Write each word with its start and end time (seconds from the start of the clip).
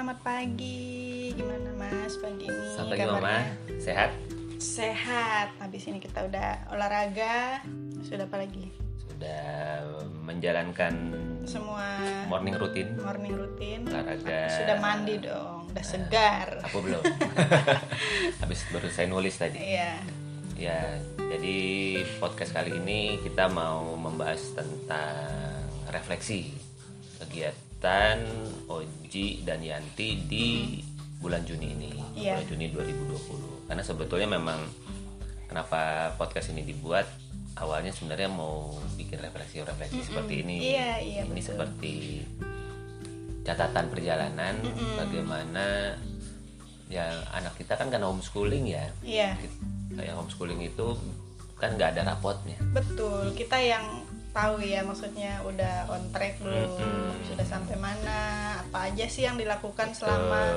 selamat 0.00 0.24
pagi. 0.24 1.28
Gimana 1.36 1.76
Mas 1.76 2.16
pagi 2.16 2.48
ini? 2.48 2.64
Selamat 2.72 2.88
pagi 2.96 3.04
Mama, 3.04 3.36
sehat? 3.76 4.10
Sehat. 4.56 5.52
Habis 5.60 5.92
ini 5.92 6.00
kita 6.00 6.24
udah 6.24 6.72
olahraga. 6.72 7.60
Sudah 8.00 8.24
apa 8.24 8.40
lagi? 8.40 8.72
Sudah 8.96 9.44
menjalankan 10.24 11.12
Semua 11.44 12.00
morning 12.32 12.56
rutin, 12.56 12.96
morning 12.96 13.44
rutin. 13.44 13.84
olahraga. 13.92 14.48
Sudah 14.48 14.80
mandi 14.80 15.20
dong, 15.20 15.68
udah 15.68 15.84
segar. 15.84 16.64
Aku 16.64 16.80
belum. 16.80 17.04
Habis 18.40 18.72
baru 18.72 18.88
saya 18.88 19.04
nulis 19.04 19.36
tadi. 19.36 19.60
Iya. 19.60 20.00
Ya, 20.56 20.96
jadi 21.28 21.60
podcast 22.16 22.56
kali 22.56 22.72
ini 22.72 23.20
kita 23.20 23.52
mau 23.52 24.00
membahas 24.00 24.48
tentang 24.56 25.68
refleksi 25.92 26.56
kegiatan 27.20 27.69
Oji 28.68 29.42
dan 29.42 29.58
Yanti 29.58 30.22
di 30.22 30.46
bulan 31.16 31.42
Juni 31.42 31.66
ini, 31.70 31.90
Iya. 32.14 32.36
bulan 32.36 32.46
Juni 32.46 32.66
2020. 32.68 33.66
Karena 33.66 33.82
sebetulnya 33.82 34.28
memang 34.30 34.60
kenapa 35.44 35.80
podcast 36.14 36.48
ini 36.50 36.62
dibuat 36.62 37.08
awalnya 37.56 37.90
sebenarnya 37.90 38.28
mau 38.28 38.68
bikin 38.94 39.18
refleksi-refleksi 39.18 40.00
seperti 40.02 40.34
ini. 40.42 40.56
Iya, 40.70 40.92
iya, 40.98 41.20
Ini 41.24 41.32
betul. 41.34 41.48
seperti 41.50 41.94
catatan 43.42 43.88
perjalanan 43.88 44.54
bagaimana 44.96 45.96
ya 46.86 47.08
anak 47.32 47.56
kita 47.56 47.74
kan 47.74 47.88
karena 47.88 48.06
homeschooling 48.06 48.68
ya 48.68 48.84
Iya. 49.00 49.32
kayak 49.90 50.12
homeschooling 50.12 50.60
itu 50.60 50.92
kan 51.56 51.72
nggak 51.74 51.96
ada 51.96 52.14
rapotnya 52.14 52.60
Betul. 52.70 53.32
Kita 53.32 53.56
yang 53.56 54.04
tahu 54.30 54.60
ya 54.60 54.80
maksudnya 54.80 55.42
udah 55.42 55.88
on 55.88 56.08
track 56.08 56.38
belum, 56.38 56.70
Mm-mm. 56.72 57.22
sudah 57.24 57.44
sampai 57.44 57.76
mana, 57.76 58.20
apa 58.60 58.88
aja 58.88 59.04
sih 59.04 59.22
yang 59.22 59.34
dilakukan 59.34 59.90
selama 59.90 60.54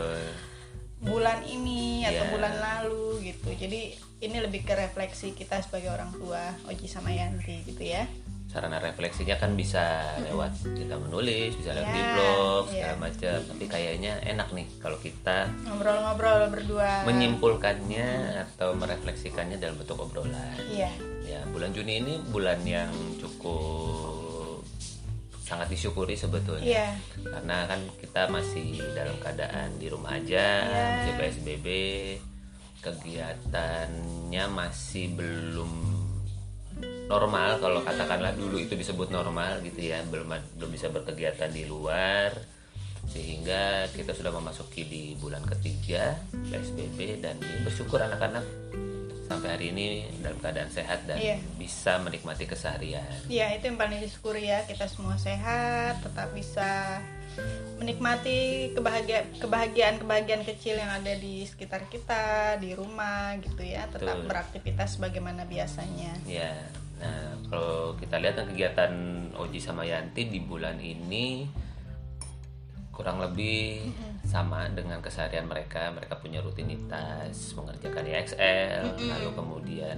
bulan 1.00 1.44
ini 1.44 2.06
atau 2.06 2.24
Iya. 2.24 2.32
bulan 2.32 2.56
lalu 2.56 3.06
gitu. 3.26 3.50
Jadi 3.52 3.92
ini 4.22 4.38
lebih 4.40 4.62
ke 4.62 4.74
refleksi 4.74 5.32
kita 5.32 5.60
sebagai 5.60 5.92
orang 5.92 6.14
tua 6.14 6.40
Oji 6.66 6.88
sama 6.88 7.10
Yanti 7.10 7.60
gitu 7.66 7.84
ya. 7.84 8.08
sarana 8.46 8.78
refleksinya 8.78 9.34
kan 9.36 9.58
bisa 9.58 9.82
lewat 10.22 10.54
kita 10.70 10.94
menulis 10.96 11.58
bisa 11.58 11.74
lewat 11.74 11.90
di 11.90 11.98
Ya, 11.98 12.10
blog 12.14 12.64
ya. 12.64 12.72
segala 12.86 12.96
macam 13.02 13.38
tapi 13.50 13.64
kayaknya 13.66 14.14
enak 14.22 14.50
nih 14.52 14.68
kalau 14.78 14.94
kita 14.96 15.50
Ngobrol-ngobrol 15.66 16.54
berdua. 16.54 17.02
menyimpulkannya 17.04 18.10
atau 18.46 18.78
merefleksikannya 18.78 19.58
dalam 19.58 19.74
bentuk 19.76 19.98
obrolan 19.98 20.54
Iya. 20.70 20.94
Ya 21.34 21.42
bulan 21.50 21.74
Juni 21.74 21.94
ini 22.00 22.14
bulan 22.30 22.62
yang 22.62 22.94
cukup 23.18 24.62
sangat 25.44 25.68
disyukuri 25.70 26.14
sebetulnya 26.14 26.64
Iya. 26.64 26.90
karena 27.26 27.68
kan 27.68 27.82
kita 28.00 28.30
masih 28.30 28.80
dalam 28.94 29.18
keadaan 29.20 29.76
di 29.76 29.88
rumah 29.90 30.16
aja 30.16 30.46
Iya. 30.64 30.86
masih 30.96 31.14
PSBB 31.20 31.68
kegiatannya 32.80 34.44
masih 34.50 35.16
belum 35.16 35.72
normal 37.06 37.60
kalau 37.60 37.80
katakanlah 37.82 38.34
dulu 38.34 38.58
itu 38.58 38.74
disebut 38.74 39.08
normal 39.08 39.62
gitu 39.62 39.80
ya 39.84 40.02
belum 40.08 40.32
belum 40.58 40.72
bisa 40.72 40.90
berkegiatan 40.90 41.52
di 41.52 41.64
luar 41.64 42.34
sehingga 43.04 43.86
kita 43.92 44.16
sudah 44.16 44.32
memasuki 44.32 44.88
di 44.88 45.04
bulan 45.20 45.44
ketiga 45.44 46.16
PSBB 46.50 47.20
dan 47.20 47.36
bersyukur 47.62 48.00
anak-anak 48.00 48.42
sampai 49.24 49.50
hari 49.50 49.66
ini 49.72 49.86
dalam 50.20 50.38
keadaan 50.38 50.68
sehat 50.68 51.08
dan 51.08 51.16
Iya. 51.16 51.40
bisa 51.56 51.96
menikmati 51.98 52.44
keseharian 52.44 53.08
Iya, 53.26 53.56
itu 53.56 53.64
yang 53.66 53.80
paling 53.80 54.00
disyukuri 54.00 54.48
ya. 54.48 54.62
Kita 54.64 54.86
semua 54.86 55.16
sehat, 55.16 56.04
tetap 56.04 56.32
bisa 56.32 57.00
menikmati 57.80 58.70
kebahagiaan 58.72 59.26
kebahagiaan-kebahagiaan 59.42 60.46
kecil 60.46 60.78
yang 60.78 60.92
ada 60.94 61.14
di 61.16 61.42
sekitar 61.44 61.90
kita, 61.90 62.56
di 62.58 62.72
rumah 62.74 63.34
gitu 63.42 63.64
ya. 63.64 63.90
Tetap 63.90 64.22
Betul. 64.22 64.30
beraktivitas 64.30 64.96
sebagaimana 64.96 65.44
biasanya. 65.44 66.14
Ya, 66.24 66.54
nah 67.02 67.34
kalau 67.50 67.98
kita 67.98 68.22
lihat 68.22 68.38
kan 68.38 68.48
kegiatan 68.48 68.94
Oji 69.34 69.58
sama 69.58 69.82
Yanti 69.84 70.30
di 70.30 70.40
bulan 70.40 70.78
ini 70.78 71.50
kurang 72.94 73.18
lebih 73.20 73.90
sama 74.24 74.70
dengan 74.70 75.02
keseharian 75.02 75.50
mereka. 75.50 75.90
Mereka 75.92 76.22
punya 76.22 76.40
rutinitas 76.40 77.58
mengerjakan 77.58 78.06
EXL, 78.06 78.96
lalu 78.96 79.30
kemudian 79.34 79.98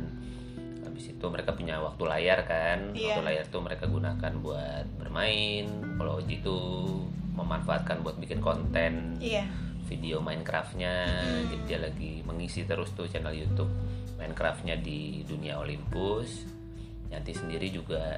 habis 0.88 1.12
itu 1.12 1.26
mereka 1.28 1.52
punya 1.52 1.84
waktu 1.84 2.04
layar 2.08 2.48
kan. 2.48 2.96
Iya. 2.96 3.20
Waktu 3.20 3.22
layar 3.28 3.46
tuh 3.52 3.62
mereka 3.62 3.86
gunakan 3.86 4.34
buat 4.40 4.88
bermain. 4.96 5.68
Kalau 6.00 6.24
Oji 6.24 6.40
tuh 6.40 7.04
memanfaatkan 7.36 8.00
buat 8.00 8.16
bikin 8.16 8.40
konten 8.40 9.20
Iya. 9.20 9.44
video 9.86 10.24
Minecraftnya 10.24 11.04
jadi 11.52 11.64
dia 11.68 11.80
lagi 11.84 12.24
mengisi 12.24 12.64
terus 12.64 12.96
tuh 12.96 13.12
channel 13.12 13.36
YouTube 13.36 13.70
Minecraftnya 14.16 14.80
di 14.80 15.22
dunia 15.28 15.60
Olympus 15.60 16.48
Yanti 17.12 17.36
sendiri 17.36 17.68
juga 17.70 18.18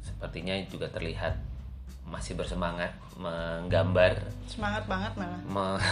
sepertinya 0.00 0.54
juga 0.70 0.88
terlihat 0.88 1.34
masih 2.08 2.34
bersemangat 2.34 2.88
menggambar 3.14 4.16
Semangat 4.44 4.84
banget 4.84 5.12
malah. 5.14 5.40
me- 5.44 5.82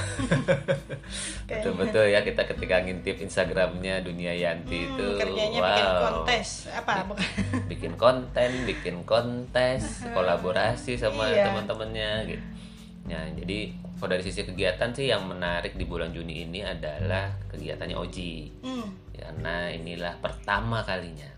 betul-betul 1.49 2.05
ya 2.07 2.21
kita 2.21 2.43
ketika 2.47 2.81
ngintip 2.81 3.17
Instagramnya 3.19 4.01
dunia 4.01 4.33
Yanti 4.33 4.87
itu 4.87 5.07
Hmm, 5.07 5.21
kerjanya 5.21 5.61
bikin 5.61 5.85
wow. 5.87 6.01
kontes 6.01 6.49
apa 6.71 6.93
bikin 7.71 7.93
konten, 7.95 8.51
bikin 8.65 8.97
kontes, 9.03 9.83
kolaborasi 10.17 10.97
sama 10.97 11.29
Iya. 11.29 11.51
teman-temannya 11.51 12.11
gitu. 12.27 12.45
Nah, 13.07 13.23
jadi 13.35 13.59
kalau 13.95 14.11
dari 14.11 14.23
sisi 14.23 14.43
kegiatan 14.43 14.91
sih 14.91 15.07
yang 15.07 15.25
menarik 15.25 15.75
di 15.75 15.85
bulan 15.85 16.11
Juni 16.11 16.43
ini 16.43 16.61
adalah 16.61 17.31
kegiatannya 17.49 17.95
Oji. 17.95 18.33
Hmm, 18.61 18.89
Karena 19.13 19.69
inilah 19.69 20.17
pertama 20.17 20.83
kalinya 20.83 21.29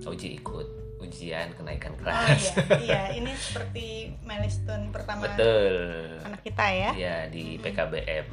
Oji 0.00 0.34
ikut 0.34 0.66
ujian 0.98 1.54
kenaikan 1.54 1.94
oh 1.94 1.98
kelas. 2.00 2.42
iya 2.42 2.54
iya 2.86 3.02
ini 3.14 3.30
seperti 3.32 3.86
milestone 4.20 4.90
pertama 4.90 5.26
Betul. 5.26 6.18
anak 6.22 6.42
kita 6.42 6.66
ya 6.68 6.90
Ya 6.92 7.16
di 7.26 7.56
PKBM 7.56 8.26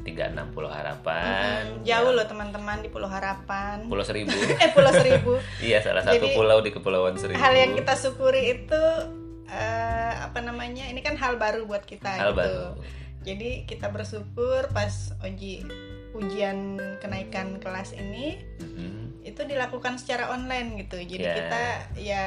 360 0.00 0.56
Harapan. 0.66 1.60
Hmm, 1.70 1.84
jauh 1.84 2.10
loh 2.10 2.24
teman-teman 2.24 2.80
di 2.80 2.88
Pulau 2.88 3.06
Harapan 3.06 3.84
Pulau 3.84 4.00
Seribu. 4.00 4.32
eh 4.64 4.70
Pulau 4.72 4.90
Seribu 4.90 5.36
iya, 5.62 5.78
salah 5.80 6.00
satu 6.00 6.16
Jadi, 6.18 6.34
pulau 6.34 6.58
di 6.58 6.70
Kepulauan 6.70 7.14
Seribu. 7.14 7.36
hal 7.36 7.52
yang 7.52 7.72
kita 7.74 7.94
syukuri 7.94 8.58
itu 8.58 8.82
eh, 9.46 10.12
apa 10.18 10.40
namanya 10.40 10.88
ini 10.88 11.00
kan 11.00 11.14
hal 11.14 11.36
baru 11.36 11.64
buat 11.64 11.84
kita 11.84 12.10
Hal 12.16 12.32
gitu 12.32 12.40
baru. 12.40 12.66
jadi 13.20 13.50
kita 13.64 13.92
bersyukur 13.92 14.72
pas 14.72 15.12
Oji 15.20 15.68
ujian 16.12 16.58
kenaikan 16.98 17.56
kelas 17.56 17.92
ini 17.92 18.40
Mhm. 18.58 19.22
itu 19.22 19.40
dilakukan 19.42 19.94
secara 19.94 20.28
online 20.28 20.80
gitu 20.80 20.96
jadi 20.98 21.22
Ya. 21.22 21.34
kita 21.36 21.62
ya 21.94 22.24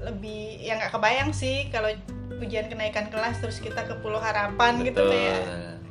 lebih 0.00 0.58
ya 0.58 0.76
nggak 0.76 0.90
kebayang 0.90 1.30
sih 1.30 1.68
kalau 1.68 1.90
ujian 2.36 2.66
kenaikan 2.66 3.06
kelas 3.06 3.38
terus 3.38 3.58
kita 3.58 3.82
ke 3.82 3.98
Pulau 3.98 4.18
Harapan 4.18 4.80
gitu 4.80 5.02
Betul. 5.02 5.14
ya 5.14 5.36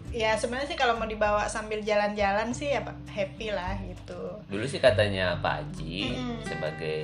ya 0.10 0.32
sebenarnya 0.34 0.68
sih 0.68 0.80
kalau 0.80 0.96
mau 0.96 1.06
dibawa 1.06 1.46
sambil 1.46 1.80
jalan-jalan 1.80 2.50
sih 2.50 2.72
ya 2.72 2.82
happy 3.06 3.52
lah 3.52 3.76
gitu 3.78 4.40
Dulu 4.48 4.64
sih 4.64 4.80
katanya 4.80 5.36
Pak 5.38 5.54
Haji 5.62 6.00
Mm-mm. 6.10 6.40
sebagai 6.42 7.02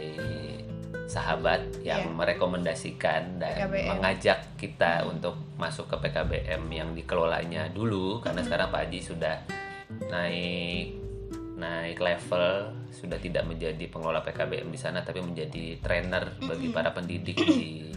sahabat 1.05 1.59
yang 1.81 2.07
Iya. 2.07 2.15
merekomendasikan 2.15 3.37
dan 3.37 3.55
PKBM. 3.59 3.87
mengajak 3.91 4.39
kita 4.55 5.03
untuk 5.03 5.35
masuk 5.55 5.85
ke 5.85 5.99
PKBM 5.99 6.63
yang 6.71 6.89
dikelolanya 6.93 7.67
dulu 7.69 8.17
karena 8.19 8.39
sekarang 8.41 8.71
Pak 8.71 8.87
Haji 8.87 8.99
sudah 9.03 9.35
naik 10.13 11.01
naik 11.57 11.97
level 11.97 12.69
sudah 12.93 13.17
tidak 13.17 13.49
menjadi 13.49 13.89
pengelola 13.89 14.21
PKBM 14.21 14.69
di 14.69 14.77
sana 14.77 15.01
tapi 15.01 15.25
menjadi 15.25 15.81
trainer 15.81 16.37
bagi 16.37 16.69
para 16.69 16.93
pendidik 16.93 17.37
di 17.41 17.89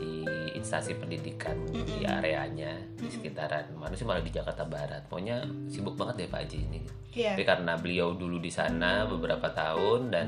di 0.00 0.12
instansi 0.56 0.96
pendidikan 0.96 1.54
di 1.68 2.08
areanya 2.08 2.72
di 2.96 3.08
sekitaran. 3.12 3.76
Mana 3.76 3.92
sih 3.92 4.08
malah 4.08 4.24
di 4.24 4.32
Jakarta 4.32 4.64
Barat. 4.64 5.04
Pokoknya 5.06 5.44
sibuk 5.68 5.96
banget 6.00 6.24
deh 6.24 6.28
Pak 6.32 6.40
Haji 6.48 6.58
ini. 6.64 6.80
Iya. 7.18 7.34
tapi 7.34 7.44
karena 7.48 7.74
beliau 7.80 8.14
dulu 8.14 8.38
di 8.38 8.52
sana 8.52 9.02
beberapa 9.08 9.50
tahun 9.50 10.00
dan 10.12 10.26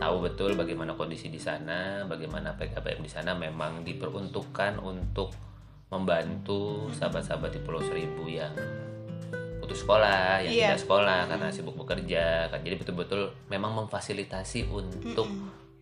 tahu 0.00 0.16
betul 0.24 0.58
bagaimana 0.58 0.98
kondisi 0.98 1.30
di 1.30 1.38
sana, 1.38 2.02
bagaimana 2.08 2.58
PKBM 2.58 3.06
di 3.06 3.10
sana 3.12 3.38
memang 3.38 3.86
diperuntukkan 3.86 4.82
untuk 4.82 5.30
membantu 5.92 6.88
sahabat-sahabat 6.96 7.54
di 7.54 7.60
Pulau 7.60 7.84
Seribu 7.84 8.24
yang 8.26 8.56
putus 9.72 9.82
sekolah, 9.82 10.44
yang 10.44 10.52
Iya. 10.52 10.66
tidak 10.68 10.80
sekolah 10.84 11.18
karena 11.26 11.48
sibuk 11.48 11.72
bekerja 11.74 12.24
kan. 12.46 12.60
Jadi 12.60 12.76
betul-betul 12.76 13.32
memang 13.48 13.72
memfasilitasi 13.74 14.68
untuk 14.68 15.24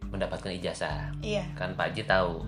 mendapatkan 0.07 0.51
ijazah. 0.53 1.11
iya 1.21 1.43
Kan 1.55 1.75
Pak 1.75 1.91
Haji 1.91 2.03
tahu 2.07 2.43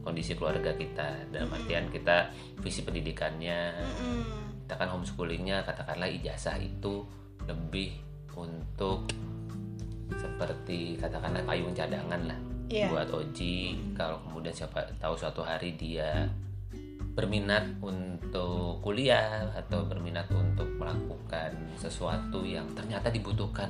kondisi 0.00 0.32
keluarga 0.32 0.72
kita 0.72 1.28
dalam 1.28 1.48
artian 1.50 1.84
kita 1.88 2.32
visi 2.56 2.80
pendidikannya 2.80 3.76
Mm-mm. 3.76 4.64
kita 4.64 4.74
kan 4.74 4.88
homeschoolingnya 4.88 5.60
katakanlah 5.60 6.08
ijazah 6.08 6.56
itu 6.56 7.04
lebih 7.44 8.00
untuk 8.32 9.04
seperti 10.10 10.96
katakanlah 10.96 11.44
payung 11.44 11.72
cadangan 11.72 12.20
lah 12.24 12.38
Iya. 12.70 12.86
buat 12.88 13.10
Oji 13.10 13.76
kalau 13.92 14.22
kemudian 14.22 14.54
siapa 14.54 14.78
tahu 14.96 15.12
suatu 15.12 15.42
hari 15.42 15.74
dia 15.74 16.24
berminat 17.20 17.68
untuk 17.84 18.80
kuliah 18.80 19.52
atau 19.52 19.84
berminat 19.84 20.24
untuk 20.32 20.64
melakukan 20.80 21.52
sesuatu 21.76 22.40
yang 22.48 22.64
ternyata 22.72 23.12
dibutuhkan 23.12 23.68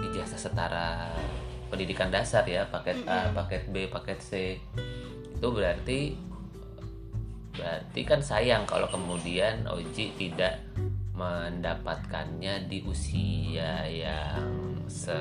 ijazah 0.00 0.40
setara 0.40 1.12
pendidikan 1.68 2.08
dasar 2.08 2.48
ya 2.48 2.64
paket 2.72 3.04
A, 3.04 3.28
paket 3.36 3.68
B, 3.68 3.84
paket 3.92 4.18
C. 4.24 4.30
Itu 5.36 5.52
berarti 5.52 6.16
berarti 7.54 8.00
kan 8.02 8.24
sayang 8.24 8.64
kalau 8.64 8.88
kemudian 8.88 9.68
Oji 9.68 10.16
tidak 10.16 10.64
mendapatkannya 11.14 12.66
di 12.66 12.82
usia 12.88 13.86
yang 13.86 14.40
se 14.88 15.14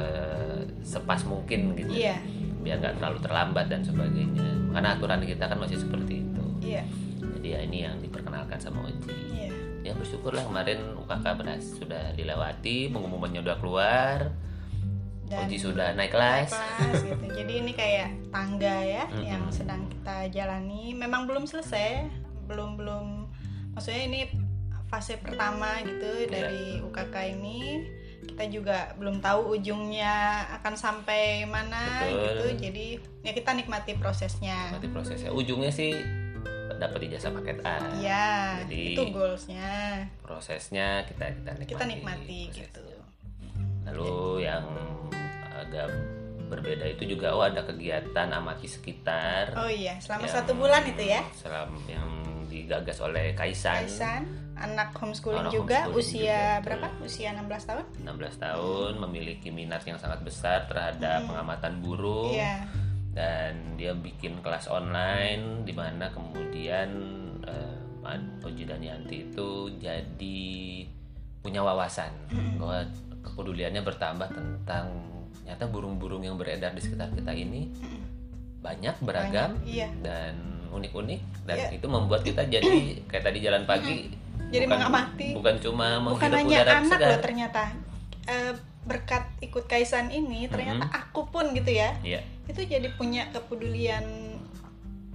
sepas 0.79 1.27
mungkin 1.27 1.75
gitu. 1.75 1.91
Iya. 1.91 2.17
biar 2.63 2.79
nggak 2.79 2.95
terlalu 2.95 3.19
terlambat 3.19 3.67
dan 3.67 3.83
sebagainya. 3.83 4.71
Karena 4.71 4.95
aturan 4.95 5.19
kita 5.27 5.51
kan 5.51 5.59
masih 5.59 5.83
seperti 5.83 6.23
itu. 6.23 6.45
Iya. 6.63 6.87
Ya 7.53 7.59
ini 7.61 7.77
yang 7.83 7.95
diperkenalkan 7.99 8.57
sama 8.57 8.83
Oji 8.83 9.13
Iya. 9.29 9.51
ya 9.83 9.91
bersyukurlah 9.93 10.41
kemarin 10.41 10.97
UKK 10.97 11.25
berhasil 11.35 11.77
sudah 11.77 12.11
dilewati 12.11 12.89
pengumumannya 12.89 13.39
udah 13.39 13.57
keluar 13.57 14.17
Dan 15.23 15.45
Oji 15.45 15.57
sudah 15.57 15.91
naik 15.91 16.09
naik 16.09 16.11
kelas 16.11 16.49
kelas 16.51 17.01
gitu. 17.01 17.25
Jadi 17.33 17.53
ini 17.57 17.71
kayak 17.71 18.09
tangga 18.29 18.77
ya 18.79 19.03
Mm-mm. 19.07 19.23
yang 19.23 19.43
sedang 19.49 19.87
kita 19.87 20.29
jalani. 20.29 20.93
Memang 20.93 21.25
belum 21.25 21.45
selesai, 21.45 22.05
belum 22.45 22.75
belum. 22.75 23.07
Maksudnya 23.73 24.03
ini 24.03 24.21
fase 24.85 25.17
pertama 25.17 25.79
gitu 25.81 26.05
Iya. 26.21 26.29
dari 26.29 26.63
UKK 26.81 27.15
ini. 27.33 27.59
Kita 28.23 28.45
juga 28.45 28.93
belum 28.95 29.19
tahu 29.19 29.57
ujungnya 29.57 30.13
akan 30.53 30.73
sampai 30.75 31.43
mana 31.43 32.03
Betul. 32.03 32.19
gitu. 32.19 32.45
Jadi 32.69 32.87
ya 33.21 33.31
kita 33.31 33.51
nikmati 33.51 33.95
prosesnya. 33.95 34.71
nanti 34.71 34.87
prosesnya 34.87 35.31
ujungnya 35.31 35.71
sih 35.71 35.97
dapat 36.75 36.99
ijazah 37.03 37.31
paket 37.31 37.57
A 37.61 37.77
Iya, 37.95 38.27
Jadi- 38.61 38.93
itu 38.93 39.03
goalsnya. 39.09 39.71
prosesnya 40.19 41.03
kita 41.03 41.25
kita 41.31 41.51
nikmati, 41.53 41.67
Kita 41.67 41.85
nikmati 41.85 42.39
prosesnya. 42.47 42.63
gitu. 42.63 42.85
lalu 43.83 44.15
yang 44.41 44.63
agak 45.53 45.91
berbeda 46.45 46.85
itu 46.87 47.03
juga 47.09 47.31
oh 47.31 47.41
ada 47.41 47.61
kegiatan 47.61 48.29
amati 48.29 48.65
sekitar 48.65 49.51
Oh 49.55 49.65
iya, 49.65 49.99
selama 49.99 50.23
Yang- 50.23 50.35
satu 50.35 50.51
bulan 50.53 50.81
itu 50.85 51.03
ya. 51.03 51.21
selam 51.33 51.73
yang 51.85 52.09
digagas 52.45 53.01
oleh 53.01 53.33
Kaisan, 53.33 53.81
Kaisan, 53.81 54.21
anak 54.55 54.93
homeschooling 54.93 55.41
Anak 55.41 55.51
juga, 55.51 55.77
homeschooling 55.83 55.99
usia 55.99 56.21
juga, 56.21 56.61
berapa? 56.61 56.87
Usia 57.01 57.27
16 57.33 57.63
tahun? 57.65 57.85
16 57.99 58.35
tahun 58.37 58.91
memiliki 58.99 59.49
minat 59.49 59.81
yang 59.81 59.97
sangat 59.97 60.21
besar 60.21 60.63
terhadap 60.63 61.25
pengamatan 61.25 61.81
burung 61.81 62.29
Iya. 62.31 62.63
Dan 63.13 63.53
dia 63.73 63.93
bikin 63.93 64.41
kelas 64.41 64.67
online 64.67 65.61
di 65.61 65.71
mana 65.71 66.09
kemudian 66.09 66.89
eh, 67.45 67.77
Oji 68.43 68.67
dan 68.67 68.83
Yanti 68.83 69.25
itu 69.25 69.49
jadi 69.79 70.51
punya 71.39 71.63
wawasan 71.63 72.11
bahwa 72.57 72.83
kepeduliannya 73.23 73.79
bertambah 73.79 74.27
tentang 74.27 74.91
nyata 75.41 75.65
burung-burung 75.65 76.19
yang 76.19 76.35
beredar 76.35 76.71
di 76.71 76.79
sekitar 76.79 77.09
kita 77.11 77.31
ini 77.31 77.71
banyak 78.59 78.95
beragam 78.99 79.55
Banyak, 79.55 79.67
iya. 79.67 79.87
dan 79.99 80.35
unik-unik 80.69 81.21
dan 81.43 81.57
Iya. 81.57 81.69
itu 81.75 81.87
membuat 81.87 82.23
kita 82.23 82.43
jadi 82.43 82.71
kayak 83.09 83.23
tadi 83.23 83.39
jalan 83.39 83.63
pagi 83.63 84.11
Jadi 84.51 84.65
mengamati. 84.67 85.27
bukan 85.33 85.55
cuma 85.57 85.97
Bukan 86.03 86.29
hanya 86.29 86.45
udara 86.61 86.71
anak 86.77 86.85
segar 86.87 87.09
loh 87.09 87.21
ternyata. 87.21 87.63
Eh, 88.23 88.53
berkat 88.83 89.25
ikut 89.39 89.65
Kaisan 89.65 90.11
ini 90.11 90.45
ternyata 90.45 90.85
Mm-hmm. 90.85 90.99
aku 91.01 91.21
pun 91.27 91.51
gitu 91.51 91.71
ya. 91.71 91.95
Iya. 92.03 92.21
Itu 92.47 92.61
jadi 92.63 92.87
punya 92.95 93.31
kepedulian 93.31 94.03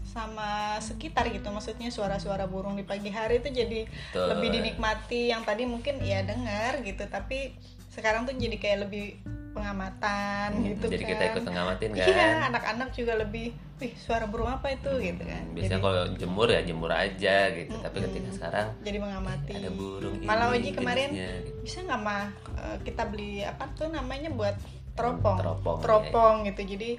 sama 0.08 0.80
sekitar 0.80 1.28
gitu. 1.28 1.52
Maksudnya 1.52 1.92
suara-suara 1.92 2.48
burung 2.48 2.74
di 2.74 2.84
pagi 2.84 3.12
hari 3.12 3.44
itu 3.44 3.52
jadi 3.52 3.84
Betul. 3.84 4.26
lebih 4.32 4.48
dinikmati. 4.56 5.28
Yang 5.30 5.42
tadi 5.44 5.62
mungkin 5.68 6.00
ya 6.00 6.24
dengar 6.24 6.80
gitu 6.82 7.04
tapi 7.06 7.52
sekarang 7.92 8.24
tuh 8.24 8.34
jadi 8.38 8.56
kayak 8.56 8.78
lebih 8.88 9.18
pengamatan 9.52 10.48
gitu 10.62 10.86
Hmm, 10.86 10.92
jadi 10.94 11.02
kan. 11.04 11.10
kita 11.10 11.22
ikut 11.34 11.44
ngamatin 11.50 11.90
kan? 11.90 12.06
iya 12.06 12.28
anak-anak 12.46 12.88
juga 12.94 13.18
lebih 13.18 13.50
wih 13.82 13.92
suara 13.98 14.30
burung 14.30 14.46
apa 14.46 14.70
itu? 14.70 14.90
Gitu 15.02 15.22
kan. 15.22 15.42
biasanya 15.50 15.78
jadi, 15.78 15.86
kalau 15.86 16.02
jemur 16.14 16.48
ya 16.50 16.60
jemur 16.62 16.90
aja 16.94 17.36
gitu. 17.50 17.74
Tapi 17.74 17.96
ketika 18.06 18.30
sekarang 18.38 18.66
jadi 18.86 18.98
mengamati. 19.02 19.52
ada 19.58 19.70
burung 19.74 20.14
malah 20.22 20.46
ini 20.54 20.58
Oji 20.62 20.70
kemarin 20.78 21.08
jenisnya, 21.10 21.30
gitu. 21.42 21.50
bisa 21.66 21.78
nggak 21.82 22.00
mah 22.00 22.24
eh, 22.54 22.76
kita 22.86 23.02
beli 23.10 23.32
apa 23.42 23.64
tuh 23.74 23.88
namanya 23.90 24.30
buat 24.30 24.54
teropong? 24.94 25.36
Teropong, 25.42 25.76
teropong 25.82 26.34
gitu. 26.46 26.62
Jadi 26.62 26.90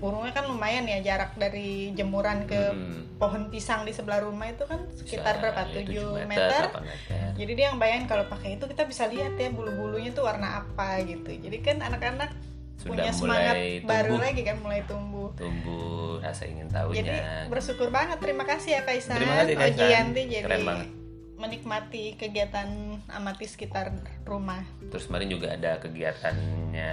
burungnya 0.00 0.32
kan 0.32 0.44
lumayan 0.46 0.82
ya 0.82 0.98
jarak 1.04 1.36
dari 1.36 1.92
jemuran 1.92 2.44
ke 2.44 2.56
Hmm. 2.72 3.04
pohon 3.14 3.46
pisang 3.46 3.84
di 3.84 3.92
sebelah 3.92 4.18
rumah 4.18 4.48
itu 4.48 4.64
kan 4.64 4.80
sekitar 4.90 5.36
Bisa, 5.36 5.42
berapa 5.44 5.60
ya, 5.60 5.68
7 5.68 5.76
tujuh 5.76 6.08
meter, 6.24 6.62
8 6.66 6.80
meter. 6.82 7.28
jadi 7.36 7.52
dia 7.52 7.66
yang 7.66 7.76
bayangin 7.76 8.06
kalau 8.06 8.24
pakai 8.24 8.56
itu 8.56 8.64
kita 8.64 8.82
bisa 8.82 9.04
lihat 9.06 9.36
ya 9.36 9.48
bulu-bulunya 9.50 10.08
tuh 10.10 10.24
warna 10.24 10.64
apa 10.64 11.04
gitu 11.04 11.28
jadi 11.30 11.56
kan 11.60 11.76
anak-anak 11.82 12.32
Sudah 12.74 12.88
punya 12.96 13.12
semangat 13.12 13.54
mulai 13.54 13.84
baru 13.84 14.08
tumbuh. 14.10 14.24
lagi 14.24 14.40
kan 14.42 14.56
mulai 14.58 14.80
tumbuh 14.82 15.28
tumbuh 15.34 15.92
rasa 16.18 16.42
ingin 16.44 16.66
tahunya 16.66 16.96
jadi 16.98 17.18
bersyukur 17.46 17.88
banget 17.88 18.16
terima 18.18 18.42
kasih 18.42 18.70
ya 18.72 18.82
Kaisan 18.82 19.14
Terima 19.14 19.36
kasih, 19.38 19.54
Kaisan. 19.54 19.76
Ojianti 19.78 20.22
jadi 20.26 20.44
Keren 20.46 20.64
banget. 20.64 20.88
menikmati 21.36 22.04
kegiatan 22.14 22.68
amati 23.06 23.44
sekitar 23.44 23.92
rumah 24.24 24.64
terus 24.88 25.04
kemarin 25.04 25.28
juga 25.28 25.52
ada 25.52 25.76
kegiatannya 25.76 26.92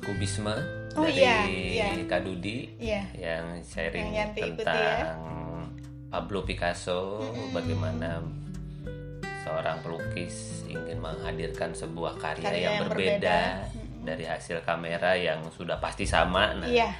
kubisme 0.00 0.54
Oh, 0.94 1.02
dari 1.02 1.18
iya, 1.18 1.90
iya. 1.90 2.06
Kak 2.06 2.22
Dudi 2.22 2.70
iya 2.78 3.02
yang 3.18 3.58
sharing 3.66 4.14
Yang 4.14 4.30
ikuti 4.38 4.62
tentang 4.62 4.78
ya. 4.78 5.06
Pablo 6.14 6.46
Picasso 6.46 7.18
bagaimana 7.50 8.22
seorang 9.42 9.82
pelukis 9.82 10.64
ingin 10.70 11.02
menghadirkan 11.02 11.74
sebuah 11.76 12.16
karya, 12.16 12.46
Karya 12.46 12.60
yang, 12.62 12.72
yang 12.78 12.82
berbeda, 12.86 13.38
berbeda. 13.66 14.06
dari 14.06 14.24
hasil 14.24 14.62
kamera 14.64 15.18
yang 15.18 15.42
sudah 15.52 15.76
pasti 15.82 16.06
sama 16.06 16.54
nah 16.56 16.70
iya 16.70 16.94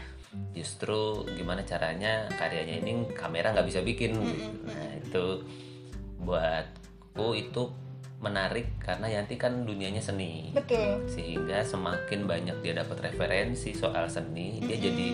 justru 0.51 1.23
gimana 1.39 1.63
caranya 1.63 2.27
karyanya 2.35 2.83
ini 2.83 3.07
kamera 3.15 3.55
nggak 3.55 3.71
bisa 3.71 3.81
bikin 3.87 4.19
gitu. 4.19 4.67
nah 4.67 4.91
itu 4.99 5.25
buatku 6.19 7.27
itu 7.39 7.63
menarik 8.25 8.81
karena 8.81 9.07
Yanti 9.11 9.37
kan 9.37 9.63
dunianya 9.63 10.01
seni. 10.01 10.49
Betul. 10.51 11.05
Sehingga 11.07 11.61
semakin 11.61 12.25
banyak 12.25 12.57
dia 12.59 12.73
dapat 12.75 13.05
referensi 13.05 13.71
soal 13.71 14.09
seni 14.09 14.59
dia 14.59 14.81
jadi 14.81 15.09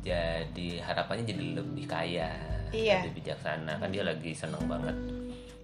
jadi 0.00 0.68
harapannya 0.80 1.24
jadi 1.24 1.44
lebih 1.54 1.86
kaya 1.86 2.34
Iya. 2.70 3.02
lebih 3.02 3.22
bijaksana. 3.22 3.76
Kan 3.76 3.90
dia 3.90 4.02
lagi 4.02 4.30
seneng 4.30 4.62
banget 4.64 4.94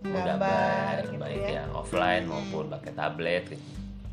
Gambar 0.02 1.02
gitu 1.02 1.18
baik 1.18 1.40
ya. 1.40 1.50
yang 1.58 1.70
offline 1.72 2.24
maupun 2.24 2.68
pakai 2.68 2.92
tablet 2.92 3.44
gitu. 3.48 3.64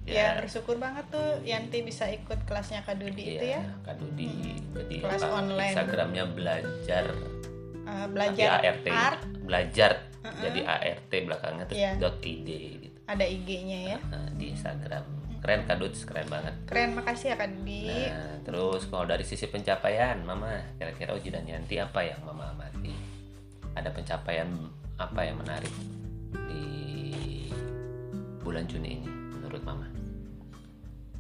ya 0.03 0.35
bersyukur 0.35 0.75
banget 0.75 1.05
tuh 1.07 1.39
Yanti 1.43 1.79
bisa 1.79 2.03
ikut 2.05 2.43
kelasnya 2.43 2.81
Kak 2.81 2.97
Dudi 2.97 3.23
itu 3.29 3.45
Iya, 3.45 3.61
ya. 3.61 3.63
Kak 3.83 3.95
Dudi. 3.97 4.57
Jadi 4.73 4.95
Kelas 4.99 5.21
apa, 5.21 5.35
online. 5.37 5.69
Instagramnya 5.69 6.23
belajar 6.27 7.05
tapi 7.83 8.09
belajar 8.09 8.49
ART 8.59 8.87
art. 8.89 9.21
belajar 9.39 9.91
jadi 10.23 10.59
ART 10.63 11.11
belakangnya 11.11 11.65
terus 11.67 11.79
Iya. 11.83 11.91
dot 11.99 12.23
id 12.23 12.47
gitu 12.79 12.97
ada 13.03 13.25
IG-nya 13.27 13.79
ya 13.93 13.97
nah, 14.07 14.27
di 14.39 14.55
Instagram 14.55 15.03
keren 15.43 15.67
Kak 15.67 15.75
keren 16.07 16.27
banget 16.31 16.55
keren 16.63 16.95
makasih 16.95 17.27
ya 17.31 17.35
Kak 17.35 17.51
Dudi 17.51 17.83
Nah, 18.07 18.39
terus 18.47 18.87
kalau 18.87 19.03
dari 19.03 19.27
sisi 19.27 19.51
pencapaian, 19.51 20.15
Mama, 20.23 20.55
kira-kira 20.79 21.11
Uji 21.11 21.35
dan 21.35 21.43
Yanti 21.43 21.75
apa 21.83 21.99
yang 21.99 22.23
Mama 22.23 22.55
amati? 22.55 22.95
Ada 23.75 23.91
pencapaian 23.91 24.47
apa 24.95 25.19
yang 25.27 25.35
menarik 25.35 25.71
di 26.47 26.63
bulan 28.39 28.63
Juni 28.71 29.03
ini 29.03 29.07
menurut 29.35 29.59
Mama? 29.67 29.87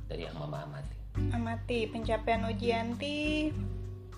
Dari 0.07 0.23
yang 0.23 0.39
Mama 0.39 0.63
amati. 0.71 0.95
amati 1.35 1.79
pencapaian 1.91 2.47
Oji 2.47 2.67
Yanti 2.71 3.17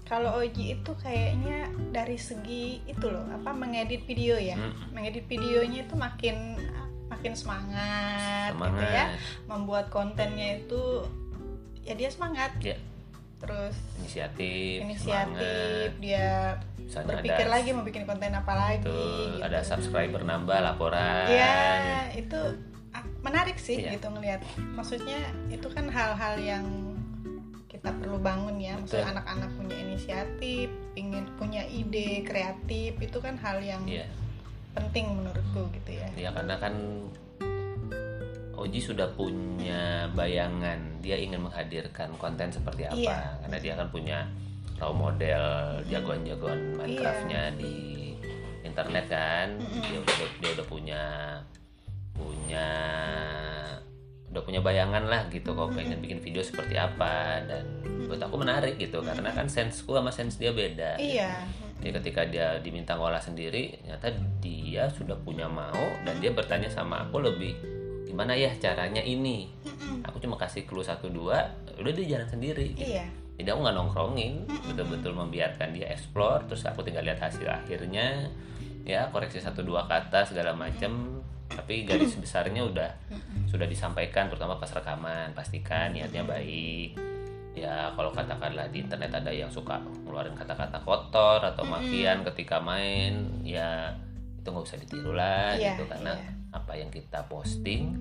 kalau 0.05 0.37
Oji 0.37 0.75
itu 0.75 0.91
kayaknya 0.95 1.65
dari 1.89 2.15
segi 2.15 2.79
itu 2.83 3.05
loh 3.05 3.25
apa 3.27 3.49
mengedit 3.51 4.03
video 4.03 4.35
ya 4.35 4.53
Mm. 4.53 4.93
mengedit 4.93 5.25
videonya 5.25 5.81
itu 5.81 5.95
makin 5.95 6.61
makin 7.05 7.33
semangat, 7.33 8.51
gitu 8.51 8.61
Semangat. 8.61 8.89
ya 8.91 9.05
membuat 9.45 9.85
kontennya 9.89 10.59
itu 10.59 11.05
ya 11.81 11.93
dia 11.93 12.07
semangat 12.07 12.53
Ya, 12.59 12.77
terus 13.39 13.73
inisiatif, 13.95 14.81
inisiatif 14.81 15.41
semangat. 15.89 15.91
dia 15.99 16.29
Misalnya 16.77 17.07
berpikir 17.11 17.41
ada, 17.43 17.51
lagi 17.51 17.69
mau 17.71 17.81
bikin 17.81 18.03
konten 18.03 18.29
apa 18.29 18.53
lagi 18.53 18.85
gitu. 18.85 19.41
ada 19.41 19.59
subscriber 19.61 20.21
nambah 20.21 20.53
laporan. 20.59 21.25
ya 21.27 21.53
itu 22.11 22.37
ah, 22.91 23.01
menarik 23.21 23.57
sih 23.57 23.81
Iya. 23.81 23.97
gitu 23.97 24.05
ngelihat 24.07 24.41
maksudnya 24.71 25.17
itu 25.47 25.65
kan 25.67 25.85
hal-hal 25.87 26.37
yang 26.37 26.65
kita 27.85 28.01
perlu 28.01 28.17
bangun 28.17 28.57
ya. 28.57 28.73
Maksudnya 28.81 29.13
anak-anak 29.13 29.49
punya 29.61 29.77
inisiatif 29.77 30.67
ingin 30.97 31.29
punya 31.37 31.61
ide 31.69 32.25
kreatif 32.25 32.97
itu 32.97 33.17
kan 33.21 33.37
hal 33.37 33.61
yang 33.61 33.85
Iya, 33.85 34.09
penting 34.73 35.21
menurutku 35.21 35.69
gitu 35.69 35.91
ya. 35.93 36.09
Ya 36.17 36.29
karena 36.33 36.57
kan 36.57 36.73
Oji 38.57 38.81
sudah 38.81 39.05
punya 39.13 40.09
bayangan 40.17 40.97
dia 41.05 41.13
ingin 41.21 41.45
menghadirkan 41.45 42.09
konten 42.17 42.49
seperti 42.49 42.89
apa. 42.89 42.97
Iya. 42.97 43.37
karena 43.45 43.57
dia 43.61 43.73
kan 43.77 43.87
punya 43.93 44.17
role 44.81 44.97
model 44.97 45.45
jagoan-jagoan 45.85 46.73
Minecraftnya 46.81 47.53
di 47.53 48.17
internet 48.65 49.05
kan. 49.13 49.61
Dia 49.61 50.01
udah 50.01 50.17
dia 50.41 50.49
udah 50.57 50.65
punya 50.65 51.03
punya 52.17 52.67
udah 54.35 54.43
punya 54.43 54.59
bayangan 54.59 55.07
lah 55.07 55.31
gitu 55.31 55.55
kalau 55.55 55.71
pengen 55.71 56.03
bikin 56.03 56.19
video 56.19 56.43
seperti 56.43 56.75
apa 56.75 57.39
dan 57.47 57.63
buat 58.03 58.19
aku 58.19 58.35
menarik 58.35 58.75
gitu 58.75 58.99
karena 58.99 59.31
kan 59.31 59.47
senseku 59.47 59.95
sama 59.95 60.11
sense 60.11 60.35
dia 60.35 60.51
beda 60.51 60.99
iya. 60.99 61.39
Jadi 61.75 61.91
ketika 62.01 62.21
dia 62.25 62.57
diminta 62.63 62.95
ngolah 62.95 63.19
sendiri 63.19 63.77
ternyata 63.83 64.07
dia 64.39 64.87
sudah 64.87 65.13
punya 65.21 65.45
mau 65.45 65.85
dan 66.07 66.17
dia 66.23 66.31
bertanya 66.31 66.71
sama 66.71 67.05
aku 67.05 67.19
lebih 67.19 67.53
gimana 68.07 68.31
ya 68.31 68.49
caranya 68.57 69.03
ini? 69.03 69.51
Aku 70.07 70.17
cuma 70.23 70.39
kasih 70.39 70.63
clue 70.63 70.81
satu 70.81 71.11
dua 71.11 71.51
udah 71.75 71.91
dia 71.91 72.15
jalan 72.15 72.25
sendiri 72.31 72.73
gitu. 72.73 72.95
iya. 72.95 73.05
Jadi 73.35 73.51
aku 73.51 73.59
nggak 73.67 73.75
nongkrongin 73.75 74.33
betul-betul 74.71 75.11
membiarkan 75.11 75.75
dia 75.75 75.91
explore 75.91 76.47
terus 76.47 76.63
aku 76.63 76.79
tinggal 76.79 77.03
lihat 77.03 77.19
hasil 77.19 77.43
akhirnya. 77.43 78.31
Ya 78.87 79.11
koreksi 79.11 79.43
satu 79.43 79.61
dua 79.61 79.85
kata 79.85 80.23
segala 80.23 80.55
macam 80.55 81.21
tapi 81.55 81.87
garis 81.87 82.13
besarnya 82.19 82.61
udah 82.67 82.89
sudah 83.47 83.65
disampaikan 83.65 84.27
terutama 84.27 84.59
pas 84.59 84.69
rekaman. 84.69 85.31
Pastikan 85.31 85.95
niatnya 85.95 86.27
baik. 86.27 86.99
Ya 87.55 87.87
kalau 87.95 88.11
katakanlah 88.11 88.67
di 88.67 88.83
internet 88.83 89.15
ada 89.15 89.31
yang 89.31 89.47
suka 89.47 89.79
ngeluarin 90.03 90.35
kata-kata 90.35 90.83
kotor 90.83 91.39
atau 91.39 91.63
makian 91.63 92.27
ketika 92.27 92.59
main 92.59 93.39
ya 93.47 93.95
itu 94.35 94.51
nggak 94.51 94.65
usah 94.67 94.77
ditiru 94.83 95.15
lah 95.15 95.55
Iya, 95.55 95.79
gitu. 95.79 95.87
Karena 95.87 96.19
iya. 96.19 96.31
apa 96.51 96.75
yang 96.75 96.91
kita 96.91 97.23
posting 97.31 97.95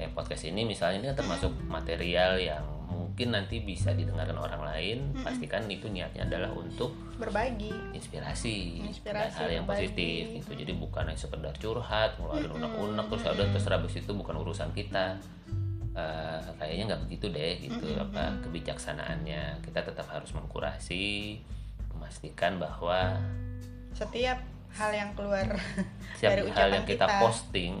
kayak 0.00 0.16
podcast 0.16 0.48
ini 0.48 0.64
misalnya 0.64 0.96
ini 0.96 1.06
kan 1.12 1.16
termasuk 1.20 1.52
material 1.68 2.40
yang 2.40 2.64
mungkin 3.20 3.36
nanti 3.36 3.60
bisa 3.60 3.92
didengarkan 3.92 4.32
orang 4.32 4.64
lain 4.64 5.12
pastikan 5.20 5.68
itu 5.68 5.92
niatnya 5.92 6.24
adalah 6.24 6.56
untuk 6.56 6.96
berbagi. 7.20 7.68
Inspirasi, 7.92 8.80
Inspirasi, 8.80 9.36
dan 9.36 9.44
hal 9.44 9.48
yang 9.60 9.64
berbagi. 9.68 9.92
positif 9.92 10.22
gitu. 10.40 10.52
Jadi 10.56 10.72
bukan 10.72 11.04
hanya 11.04 11.20
sekedar 11.20 11.52
curhat 11.60 12.16
ngeluarin 12.16 12.48
unek-unek 12.48 13.12
terus 13.12 13.22
ya 13.28 13.36
udah 13.36 13.46
terserah 13.52 13.76
abis 13.76 14.00
itu 14.00 14.12
bukan 14.16 14.40
urusan 14.40 14.72
kita. 14.72 15.20
Eh, 15.92 16.40
kayaknya 16.56 16.96
nggak 16.96 17.02
begitu 17.04 17.26
deh 17.28 17.52
gitu 17.60 17.92
apa 18.00 18.40
kebijaksanaannya. 18.40 19.68
Kita 19.68 19.84
tetap 19.84 20.08
harus 20.08 20.32
mengkurasi 20.32 21.36
memastikan 21.92 22.56
bahwa 22.56 23.20
setiap 23.92 24.40
hal 24.80 24.96
yang 24.96 25.12
keluar 25.12 25.60
setiap 26.16 26.40
dari 26.40 26.48
hal 26.56 26.72
yang 26.72 26.88
kita, 26.88 27.04
posting 27.20 27.76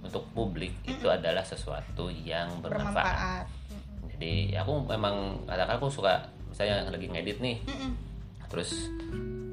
untuk 0.00 0.24
publik 0.32 0.72
itu 0.88 1.12
adalah 1.12 1.44
sesuatu 1.44 2.08
yang 2.08 2.64
bermanfaat. 2.64 3.04
Bermanfaat 3.04 3.57
jadi 4.18 4.60
aku 4.66 4.82
memang 4.90 5.46
katakan 5.46 5.78
aku 5.78 5.86
suka 5.86 6.18
misalnya 6.50 6.90
lagi 6.90 7.06
ngedit 7.06 7.38
nih 7.38 7.56
terus 8.50 8.90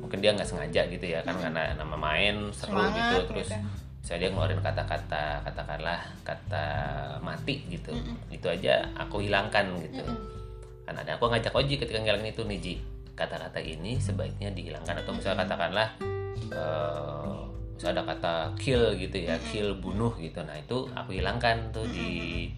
mungkin 0.02 0.22
dia 0.22 0.34
nggak 0.34 0.46
sengaja 0.46 0.82
gitu 0.90 1.06
ya 1.06 1.22
kan 1.22 1.38
karena 1.38 1.74
nama 1.78 1.98
main 1.98 2.50
seru 2.54 2.78
Semangat 2.78 2.94
gitu 2.98 3.18
terus 3.34 3.50
gitu. 3.54 3.70
saya 4.06 4.18
dia 4.22 4.30
ngeluarin 4.30 4.62
kata-kata 4.62 5.42
katakanlah 5.42 5.98
kata 6.22 6.68
mati 7.26 7.66
gitu. 7.74 7.90
Itu 8.30 8.54
aja 8.54 8.86
aku 8.94 9.26
hilangkan 9.26 9.82
gitu. 9.82 10.06
Kan 10.86 10.94
ada 10.94 11.18
aku 11.18 11.26
ngajak 11.34 11.50
Oji 11.50 11.82
ketika 11.82 11.98
ngilangin 11.98 12.30
itu 12.30 12.46
nih 12.46 12.60
Ji. 12.62 12.74
Kata-kata 13.18 13.58
ini 13.58 13.98
sebaiknya 13.98 14.54
dihilangkan 14.54 15.02
atau 15.02 15.10
misalnya 15.18 15.50
katakanlah 15.50 15.90
eh 16.54 17.34
misalnya 17.76 18.02
ada 18.02 18.04
kata 18.14 18.34
kill 18.62 18.94
gitu 18.94 19.18
ya 19.26 19.42
kill 19.50 19.74
bunuh 19.82 20.14
gitu. 20.22 20.38
Nah 20.46 20.54
itu 20.54 20.86
aku 20.94 21.18
hilangkan 21.18 21.74
tuh 21.74 21.90
di 21.90 22.54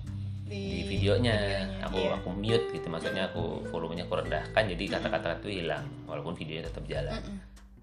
di 0.47 0.87
videonya. 0.87 1.37
aku 1.83 1.99
iya. 1.99 2.15
aku 2.17 2.29
mute 2.33 2.67
gitu. 2.71 2.87
Maksudnya 2.87 3.29
aku 3.29 3.67
volumenya 3.69 4.07
aku 4.07 4.23
rendahkan 4.23 4.63
jadi 4.63 4.83
kata-kata 4.97 5.43
itu 5.43 5.61
hilang. 5.61 5.85
Walaupun 6.07 6.33
videonya 6.33 6.71
tetap 6.71 6.83
jalan. 6.87 7.19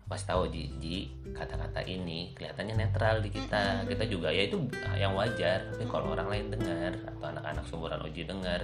Pas 0.04 0.20
tahu 0.20 0.52
Ji, 0.52 0.68
Ji 0.80 0.96
kata-kata 1.32 1.80
ini 1.84 2.32
kelihatannya 2.36 2.74
netral 2.76 3.24
di 3.24 3.30
kita. 3.32 3.84
Kita 3.88 4.04
juga 4.08 4.32
ya 4.32 4.48
itu 4.48 4.56
yang 4.96 5.12
wajar. 5.16 5.70
Tapi 5.72 5.84
kalau 5.88 6.16
orang 6.16 6.28
lain 6.32 6.46
dengar 6.52 6.92
atau 7.04 7.24
anak-anak 7.28 7.64
seumuran 7.68 8.00
Oji 8.04 8.22
dengar 8.24 8.60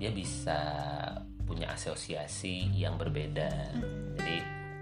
dia 0.00 0.10
bisa 0.10 0.60
punya 1.46 1.70
asosiasi 1.74 2.70
yang 2.74 2.94
berbeda. 2.98 3.50
Jadi 4.18 4.36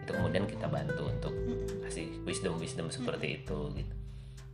itu 0.05 0.11
kemudian 0.17 0.49
kita 0.49 0.69
bantu 0.73 1.05
untuk 1.05 1.35
kasih 1.85 2.09
wisdom 2.25 2.57
wisdom 2.57 2.89
seperti 2.89 3.45
itu 3.45 3.59
gitu 3.77 3.99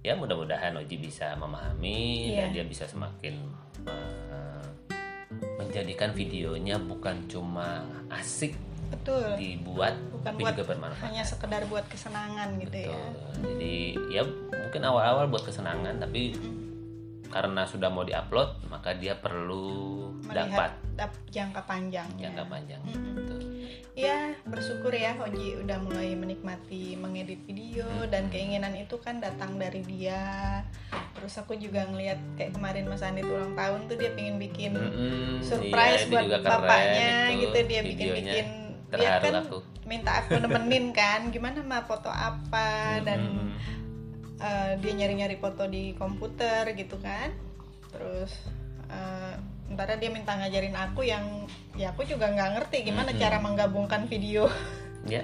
ya 0.05 0.13
mudah-mudahan 0.13 0.77
Oji 0.77 1.01
bisa 1.01 1.33
memahami 1.35 2.37
dan 2.37 2.53
Iya. 2.53 2.61
dia 2.61 2.65
bisa 2.65 2.85
semakin 2.85 3.35
eh, 3.89 4.65
menjadikan 5.57 6.13
videonya 6.13 6.77
bukan 6.77 7.25
cuma 7.27 7.81
asik 8.13 8.53
betul 8.93 9.25
dibuat 9.35 9.97
bukan 10.13 10.29
tapi 10.29 10.43
buat 10.45 10.55
juga 10.55 10.65
bermanfaat 10.71 11.09
hanya 11.09 11.25
sekedar 11.25 11.65
buat 11.67 11.89
kesenangan 11.89 12.49
gitu 12.61 12.77
ya 12.85 12.93
Betul. 12.93 13.33
jadi 13.57 13.75
ya 14.13 14.23
mungkin 14.55 14.83
awal-awal 14.85 15.25
buat 15.27 15.43
kesenangan 15.43 15.99
tapi 15.99 16.37
karena 17.35 17.67
sudah 17.67 17.91
mau 17.91 18.07
diupload 18.07 18.71
maka 18.71 18.95
dia 18.95 19.19
perlu 19.19 20.07
dapat 20.31 20.47
melihat 20.47 20.73
dap- 20.95 21.23
jangka 21.35 21.61
panjangnya 21.67 22.31
jangka 22.31 22.45
panjang. 22.47 22.81
Betul. 22.87 23.43
ya 23.95 24.35
bersyukur 24.47 24.95
ya 24.95 25.19
Oji 25.19 25.59
udah 25.67 25.79
mulai 25.83 26.15
menikmati 26.15 26.95
mengedit 26.95 27.43
video 27.43 27.87
dan 28.07 28.31
keinginan 28.31 28.75
itu 28.79 28.95
kan 29.03 29.19
datang 29.19 29.59
dari 29.59 29.83
dia. 29.83 30.63
Terus 31.19 31.35
aku 31.43 31.59
juga 31.59 31.83
ngelihat 31.91 32.19
kayak 32.39 32.55
kemarin 32.55 32.87
Mas 32.87 33.03
Andi 33.03 33.27
ulang 33.27 33.59
tahun 33.59 33.91
tuh 33.91 33.97
dia 33.99 34.15
pengen 34.15 34.39
bikin 34.39 34.79
Mm-mm, 34.79 35.43
surprise 35.43 36.07
iya, 36.07 36.23
buat 36.23 36.43
bapaknya 36.43 37.11
itu. 37.35 37.51
gitu 37.51 37.59
dia 37.67 37.81
bikin 37.83 38.09
bikin. 38.15 38.47
Dia 38.95 39.19
kan 39.19 39.43
aku 39.43 39.59
minta 39.91 40.23
aku 40.23 40.39
nemenin 40.39 40.95
kan 40.95 41.35
gimana 41.35 41.61
mah 41.67 41.83
foto 41.83 42.09
apa 42.09 43.03
dan 43.03 43.51
Eh, 44.35 44.73
dia 44.77 44.93
nyari-nyari 44.93 45.37
foto 45.37 45.65
di 45.65 45.95
komputer 45.95 46.67
gitu 46.75 46.99
kan 46.99 47.31
terus 47.89 48.35
eh, 48.85 49.35
ntar 49.71 49.95
dia 49.95 50.11
minta 50.11 50.35
ngajarin 50.35 50.75
aku 50.75 51.03
yang 51.03 51.47
ya 51.73 51.89
aku 51.89 52.03
juga 52.03 52.29
nggak 52.29 52.51
ngerti 52.53 52.83
gimana 52.85 53.09
Mm-mm. 53.09 53.21
cara 53.21 53.39
menggabungkan 53.39 54.05
video 54.05 54.51
ya 55.07 55.23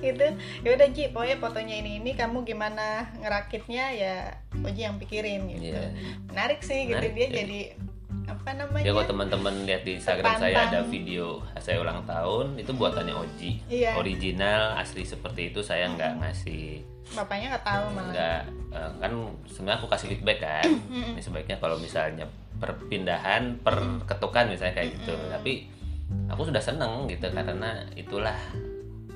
gitu 0.00 0.26
ya 0.60 0.70
udah 0.72 0.88
Ji 0.88 1.12
pokoknya 1.12 1.36
fotonya 1.36 1.76
ini 1.78 2.00
ini 2.00 2.10
kamu 2.12 2.42
gimana 2.42 3.12
ngerakitnya 3.14 3.84
ya 3.92 4.14
Oji 4.58 4.82
yang 4.82 4.96
pikirin 4.96 5.46
gitu 5.46 5.70
Iya. 5.70 5.94
menarik 6.26 6.58
sih 6.60 6.86
gitu 6.86 6.96
Menarik, 6.96 7.14
dia 7.14 7.26
jadi- 7.28 7.38
jadi 7.38 7.60
apa 8.26 8.50
namanya 8.52 8.82
Ya 8.82 8.90
kalau 8.90 9.06
teman-teman 9.06 9.54
lihat 9.64 9.82
di 9.82 9.92
Instagram 9.94 10.32
saya 10.32 10.54
Terpantang. 10.56 10.70
ada 10.72 10.80
video 10.86 11.26
saya 11.56 11.76
ulang 11.78 12.02
tahun 12.04 12.46
itu 12.56 12.70
buatannya 12.72 13.12
Oji. 13.12 13.50
Iya. 13.68 13.94
Original 13.94 14.74
asli 14.76 15.02
seperti 15.04 15.50
itu 15.50 15.60
saya 15.60 15.86
nggak 15.88 16.18
ngasih 16.18 16.82
bapaknya 17.12 17.46
nggak 17.50 17.66
tahu 17.66 17.84
malah 17.90 18.12
nggak 18.12 18.40
eh, 18.70 18.90
kan 18.98 19.12
sebenarnya 19.44 19.78
aku 19.78 19.88
kasih 19.88 20.06
feedback 20.08 20.38
kan. 20.38 20.68
Ini 21.10 21.20
sebaiknya 21.20 21.56
kalau 21.56 21.76
misalnya 21.76 22.26
perpindahan 22.56 23.58
perketukan 23.58 24.48
misalnya 24.48 24.74
kayak 24.74 24.90
gitu. 24.94 25.14
Tapi 25.28 25.52
aku 26.26 26.42
sudah 26.44 26.58
seneng 26.58 27.06
gitu 27.06 27.26
karena 27.26 27.70
itulah 27.94 28.34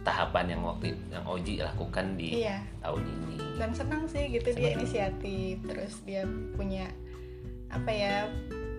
tahapan 0.00 0.52
yang 0.52 0.62
waktu 0.62 0.92
yang 1.08 1.24
Oji 1.24 1.58
lakukan 1.58 2.12
di 2.14 2.38
iya 2.38 2.60
tahun 2.78 3.02
ini. 3.02 3.40
dan 3.56 3.72
senang 3.72 4.04
sih 4.04 4.28
gitu 4.28 4.52
dia 4.52 4.68
Senang. 4.68 4.76
inisiatif 4.78 5.54
terus 5.64 5.94
dia 6.04 6.22
punya 6.52 6.84
apa 7.66 7.88
ya 7.88 8.28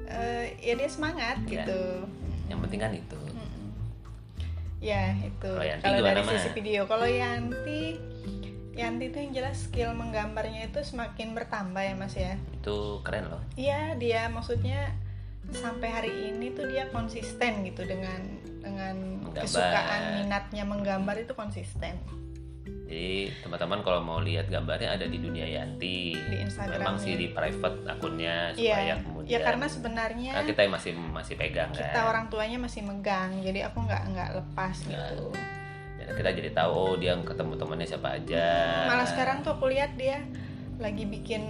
eh, 0.05 0.53
ya 0.61 0.77
dia 0.77 0.85
semangat 0.85 1.41
Iya. 1.43 1.65
gitu 1.65 1.81
Yang 2.45 2.59
penting 2.61 2.79
kan 2.79 2.91
itu. 2.93 3.19
ya 4.77 5.17
itu 5.17 5.49
Kalau 5.81 5.97
dari 5.99 6.21
sisi 6.29 6.49
video 6.53 6.85
kalau 6.85 7.07
Yanti 7.09 7.97
Yanti 8.75 9.07
tuh 9.07 9.19
yang 9.19 9.33
jelas 9.33 9.57
skill 9.61 9.91
menggambarnya 9.91 10.67
itu 10.67 10.79
semakin 10.81 11.31
bertambah 11.31 11.79
ya 11.79 11.93
mas 11.93 12.11
ya 12.13 12.35
Itu 12.53 12.99
keren 13.01 13.27
loh. 13.27 13.39
iya 13.55 13.95
dia 13.95 14.27
maksudnya 14.27 14.91
sampai 15.47 15.89
hari 15.89 16.11
ini 16.27 16.51
tuh 16.51 16.65
dia 16.65 16.89
konsisten 16.89 17.63
gitu 17.63 17.83
dengan 17.83 18.19
dengan 18.59 18.95
Menggambar. 19.21 19.41
kesukaan 19.41 20.01
minatnya 20.17 20.63
menggambar 20.63 21.15
itu 21.17 21.31
konsisten 21.31 21.95
Jadi 22.85 23.33
teman-teman 23.41 23.81
kalau 23.81 23.97
mau 23.99 24.19
lihat 24.19 24.45
gambarnya 24.45 24.93
ada 24.93 25.05
di 25.05 25.17
dunia 25.17 25.41
Yanti. 25.43 26.13
Di 26.13 26.37
Instagramnya. 26.39 26.77
Memang 26.77 26.95
sih 26.95 27.13
di 27.15 27.27
private 27.27 27.81
akunnya 27.83 28.53
supaya 28.53 28.77
iya 28.83 28.95
kemudian. 28.99 29.31
ya 29.31 29.39
karena 29.41 29.65
sebenarnya 29.65 30.31
Nah, 30.31 30.45
kita 30.45 30.61
masih 30.67 30.91
masih 30.93 31.33
pegang 31.33 31.69
kita 31.71 31.81
kan. 31.91 32.05
orang 32.05 32.25
tuanya 32.27 32.57
masih 32.57 32.81
megang 32.81 33.41
jadi 33.41 33.65
aku 33.65 33.81
nggak 33.81 34.01
nggak 34.07 34.29
lepas 34.35 34.75
gitu 34.81 35.33
Dan 35.33 35.64
kita 36.07 36.29
jadi 36.31 36.49
tahu 36.51 36.69
oh 36.69 36.93
dia 36.93 37.17
ketemu 37.17 37.53
temannya 37.55 37.87
siapa 37.87 38.09
aja. 38.13 38.47
malah 38.85 39.05
sekarang 39.05 39.41
tuh 39.41 39.53
aku 39.53 39.65
lihat 39.67 39.93
dia 39.93 40.21
lagi 40.75 41.03
bikin 41.03 41.41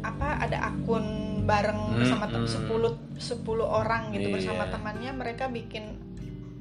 apa 0.00 0.38
ada 0.38 0.62
akun 0.64 1.02
bareng 1.42 1.80
Hmm, 1.88 1.96
bersama 1.96 2.24
tem- 2.26 2.44
hmm. 2.44 2.68
10 2.68 2.94
10 3.16 3.42
orang 3.64 4.10
gitu 4.10 4.28
Iya. 4.28 4.34
bersama 4.34 4.64
temannya 4.68 5.10
mereka 5.12 5.48
bikin 5.48 5.98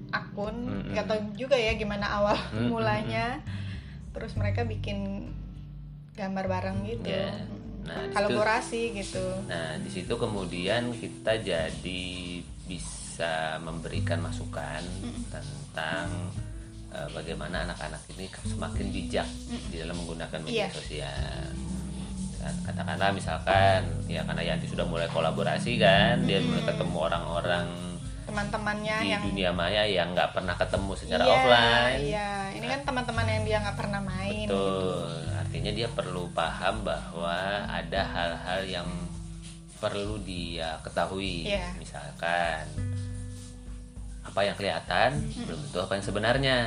akun 0.09 0.55
Hmm, 0.55 0.91
nggak 0.91 1.05
tahu 1.05 1.19
juga 1.35 1.53
ya 1.53 1.73
gimana 1.73 2.07
awal 2.13 2.37
Hmm, 2.49 2.69
mulanya 2.69 3.41
terus 4.09 4.33
mereka 4.33 4.63
bikin 4.63 5.27
gambar 6.13 6.47
bareng 6.47 6.77
gitu. 6.87 7.11
Hmm. 7.11 7.61
Nah, 7.85 8.09
kolaborasi 8.09 8.95
gitu 8.95 9.21
Nah, 9.45 9.77
di 9.77 9.91
situ 9.91 10.09
kemudian 10.11 10.89
kita 10.91 11.37
jadi 11.37 12.03
bisa 12.65 13.29
memberikan 13.59 14.17
masukan 14.19 14.81
tentang 15.29 16.09
eh, 16.95 17.07
bagaimana 17.11 17.63
anak-anak 17.63 18.01
ini 18.09 18.25
semakin 18.45 18.87
bijak 18.89 19.27
di 19.67 19.75
dalam 19.77 19.95
menggunakan 19.97 20.39
media 20.41 20.65
Iya. 20.65 20.67
sosial. 20.71 21.43
Kan, 22.37 22.55
Katakanlah 22.63 23.09
misalkan 23.11 23.79
ya 24.05 24.21
karena 24.21 24.41
Yanti 24.45 24.65
sudah 24.65 24.85
mulai 24.85 25.09
kolaborasi 25.09 25.75
kan, 25.75 26.23
dia 26.23 26.39
mulai 26.39 26.63
ketemu 26.63 26.97
orang-orang 27.01 27.67
teman-temannya 28.25 28.95
di 29.01 29.07
yang 29.07 29.21
dunia 29.23 29.51
maya 29.51 29.85
yang 29.85 30.09
nggak 30.11 30.31
pernah 30.31 30.55
ketemu 30.55 30.91
secara 30.95 31.23
Iya, 31.23 31.31
offline. 31.31 31.99
Iya, 32.01 32.29
ini 32.53 32.65
kan 32.65 32.81
teman-teman 32.83 33.25
yang 33.27 33.43
dia 33.43 33.57
nggak 33.59 33.77
pernah 33.77 34.01
main. 34.01 34.45
gitu. 34.45 34.53
Betul. 34.55 35.09
Artinya 35.35 35.71
dia 35.71 35.87
perlu 35.87 36.23
paham 36.31 36.75
bahwa 36.81 37.37
ada 37.65 38.01
hal-hal 38.03 38.61
yang 38.65 38.89
perlu 39.75 40.17
dia 40.19 40.81
ketahui. 40.81 41.45
Iya. 41.45 41.77
Misalkan 41.77 42.65
apa 44.35 44.43
yang 44.43 44.59
kelihatan 44.59 45.15
belum 45.47 45.59
tentu 45.63 45.79
apa 45.79 45.95
yang 45.95 46.03
sebenarnya. 46.03 46.57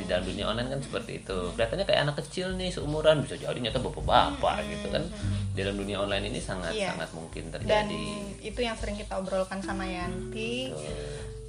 Di 0.00 0.08
dalam 0.08 0.24
dunia 0.24 0.48
online 0.48 0.72
kan 0.72 0.80
seperti 0.80 1.20
itu. 1.20 1.52
Kelihatannya 1.52 1.84
kayak 1.84 2.00
anak 2.00 2.16
kecil 2.24 2.56
nih 2.56 2.72
seumuran 2.72 3.20
bisa 3.20 3.36
jadi 3.36 3.60
nyata 3.60 3.76
bapak-bapak 3.76 4.64
gitu 4.64 4.88
kan. 4.88 5.04
Di 5.52 5.60
dalam 5.60 5.76
dunia 5.76 6.00
online 6.00 6.32
ini 6.32 6.40
sangat 6.40 6.72
Iya. 6.72 6.96
sangat 6.96 7.12
mungkin 7.12 7.52
Dan 7.52 7.60
terjadi. 7.60 8.04
itu 8.40 8.60
yang 8.64 8.72
sering 8.72 8.96
kita 8.96 9.20
obrolkan 9.20 9.60
sama 9.60 9.84
Yanti 9.84 10.72
Betul. 10.72 10.96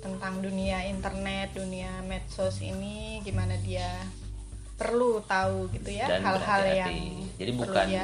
tentang 0.03 0.43
dunia 0.43 0.83
internet, 0.83 1.55
dunia 1.55 2.03
medsos 2.03 2.59
ini 2.59 3.23
gimana 3.23 3.55
dia 3.63 3.87
perlu 4.75 5.23
tahu 5.23 5.71
gitu 5.71 5.87
ya 5.87 6.11
dan 6.11 6.19
hal-hal 6.19 6.61
yang. 6.67 6.91
Jadi 7.39 7.51
bukannya. 7.55 8.03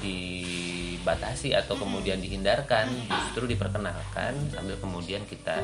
Dibatasi 0.00 1.52
atau 1.56 1.76
kemudian 1.76 2.20
dihindarkan, 2.20 2.88
justru 3.08 3.48
diperkenalkan 3.48 4.36
sambil 4.52 4.76
kemudian 4.80 5.22
kita 5.28 5.56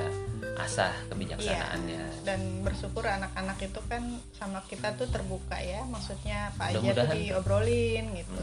asah 0.56 0.92
kebijaksanaannya. 1.12 2.00
Iya. 2.00 2.24
dan 2.24 2.40
bersyukur 2.64 3.04
anak-anak 3.04 3.60
itu 3.60 3.80
kan 3.92 4.02
sama 4.32 4.64
kita 4.64 4.96
tuh 4.96 5.04
terbuka 5.12 5.60
ya 5.60 5.84
maksudnya 5.84 6.48
apa 6.56 6.72
aja 6.72 7.04
tuh 7.04 7.12
diobrolin 7.12 8.04
gitu 8.16 8.40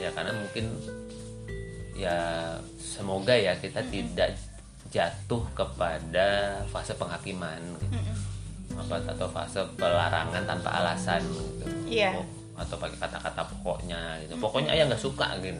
Ya 0.00 0.08
karena 0.16 0.32
mungkin 0.32 0.64
ya 1.92 2.16
semoga 2.80 3.36
ya 3.36 3.52
kita 3.60 3.84
tidak 3.92 4.32
jatuh 4.90 5.44
kepada 5.52 6.60
fase 6.72 6.96
penghakiman 6.96 7.60
gitu. 7.78 8.00
apa 8.80 8.96
atau 9.12 9.28
fase 9.28 9.60
pelarangan 9.76 10.42
tanpa 10.48 10.72
alasan 10.72 11.20
gitu. 11.20 11.64
Iya. 11.84 12.16
Oh, 12.16 12.26
atau 12.60 12.76
pakai 12.76 12.98
kata-kata 13.00 13.40
pokoknya 13.56 14.20
gitu. 14.22 14.36
Pokoknya 14.36 14.76
ayah 14.76 14.84
nggak 14.86 15.00
suka 15.00 15.32
gitu. 15.40 15.56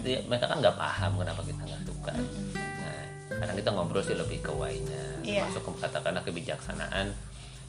Itu 0.00 0.08
ya, 0.08 0.20
mereka 0.24 0.48
kan 0.48 0.64
nggak 0.64 0.76
paham 0.76 1.12
kenapa 1.20 1.40
kita 1.44 1.62
nggak 1.62 1.82
suka. 1.84 2.12
Nah, 2.56 3.04
karena 3.36 3.52
kita 3.52 3.68
ngobrol 3.70 4.00
sih 4.00 4.16
lebih 4.16 4.40
ke 4.40 4.48
why-nya, 4.50 5.04
Iya. 5.20 5.44
masuk 5.44 5.62
ke 5.68 5.84
katakanlah 5.84 6.24
kebijaksanaan. 6.24 7.12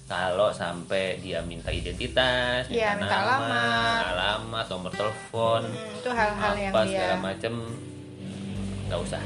Kalau 0.07 0.55
sampai 0.55 1.19
dia 1.19 1.43
minta 1.43 1.67
identitas, 1.67 2.71
Iya, 2.71 2.95
minta 2.95 3.11
nama, 3.11 3.35
alamat. 3.43 4.03
alamat, 4.15 4.65
nomor 4.71 4.91
telepon, 4.95 5.61
hmm, 5.67 5.99
itu 5.99 6.09
hal-hal 6.15 6.53
yang 6.55 6.71
apa 6.71 6.81
dia 6.87 6.91
segala 6.95 7.15
macem 7.19 7.53
nggak 8.87 8.99
usah. 9.03 9.19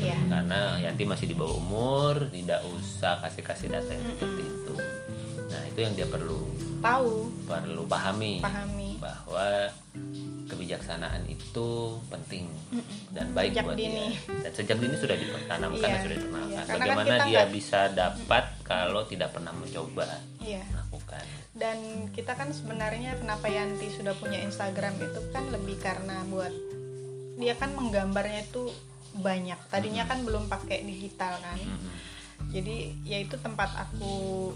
ya 0.00 0.16
Karena 0.30 0.60
Yanti 0.78 1.02
masih 1.02 1.26
di 1.26 1.34
bawah 1.34 1.58
umur, 1.58 2.14
tidak 2.30 2.62
usah 2.70 3.18
kasih-kasih 3.20 3.74
data 3.74 3.90
yang 3.90 4.06
seperti 4.06 4.42
itu. 4.46 4.74
Nah, 5.50 5.62
itu 5.66 5.78
yang 5.82 5.92
dia 5.98 6.06
perlu 6.06 6.46
tahu 6.80 7.28
perlu 7.44 7.82
pahami 7.84 8.40
pahami 8.40 8.96
bahwa 8.96 9.68
kebijaksanaan 10.46 11.22
itu 11.24 11.68
penting 12.08 12.46
dan 13.10 13.30
baik 13.30 13.52
Sejak 13.52 13.64
buat 13.64 13.76
dini. 13.76 14.06
dia. 14.10 14.40
Dan 14.40 14.52
sejak 14.52 14.76
dini 14.76 14.94
sudah 14.94 15.16
ditanamkan 15.16 15.78
Iya, 15.78 15.86
dan 15.88 16.00
sudah 16.00 16.16
dikenalkan. 16.16 16.48
iya. 16.48 16.60
Karena 16.60 16.66
kan 16.66 16.80
Bagaimana 16.80 17.06
kita 17.06 17.24
dia 17.24 17.32
nggak- 17.36 17.52
bisa 17.52 17.80
dapat 17.88 18.44
kalau 18.62 19.02
tidak 19.04 19.28
pernah 19.30 19.52
mencoba 19.52 20.06
iya 20.40 20.62
melakukan. 20.66 21.24
dan 21.52 21.78
kita 22.10 22.32
kan 22.32 22.48
sebenarnya 22.50 23.10
kenapa 23.16 23.46
Yanti 23.46 23.90
sudah 23.90 24.14
punya 24.14 24.38
Instagram 24.40 24.94
itu 24.96 25.20
kan 25.30 25.44
lebih 25.48 25.76
karena 25.76 26.22
buat 26.24 26.54
dia 27.36 27.54
kan 27.54 27.70
menggambarnya 27.70 28.46
itu 28.46 28.70
banyak 29.12 29.58
tadinya 29.66 30.04
kan 30.04 30.22
belum 30.22 30.46
pakai 30.46 30.82
digital 30.82 31.34
kan 31.36 31.58
Mhm. 31.58 31.90
jadi 32.48 32.76
ya 33.02 33.18
itu 33.18 33.34
tempat 33.36 33.68
aku 33.76 34.54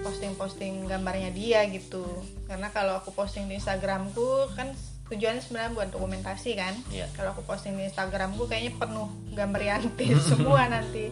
posting-posting 0.00 0.88
gambarnya 0.88 1.30
dia 1.32 1.64
gitu. 1.68 2.04
Karena 2.48 2.72
kalau 2.72 2.98
aku 2.98 3.12
posting 3.12 3.48
di 3.48 3.56
Instagramku 3.60 4.52
kan 4.56 4.72
tujuannya 5.06 5.38
sebenarnya 5.38 5.72
buat 5.74 5.88
dokumentasi 5.94 6.50
kan. 6.58 6.74
Iya. 6.90 7.06
kalau 7.14 7.30
aku 7.30 7.46
posting 7.46 7.78
di 7.78 7.86
Instagramku 7.86 8.50
kayaknya 8.50 8.74
penuh 8.74 9.08
gambar 9.38 9.62
Yanti 9.62 10.06
semua 10.34 10.66
nanti. 10.66 11.10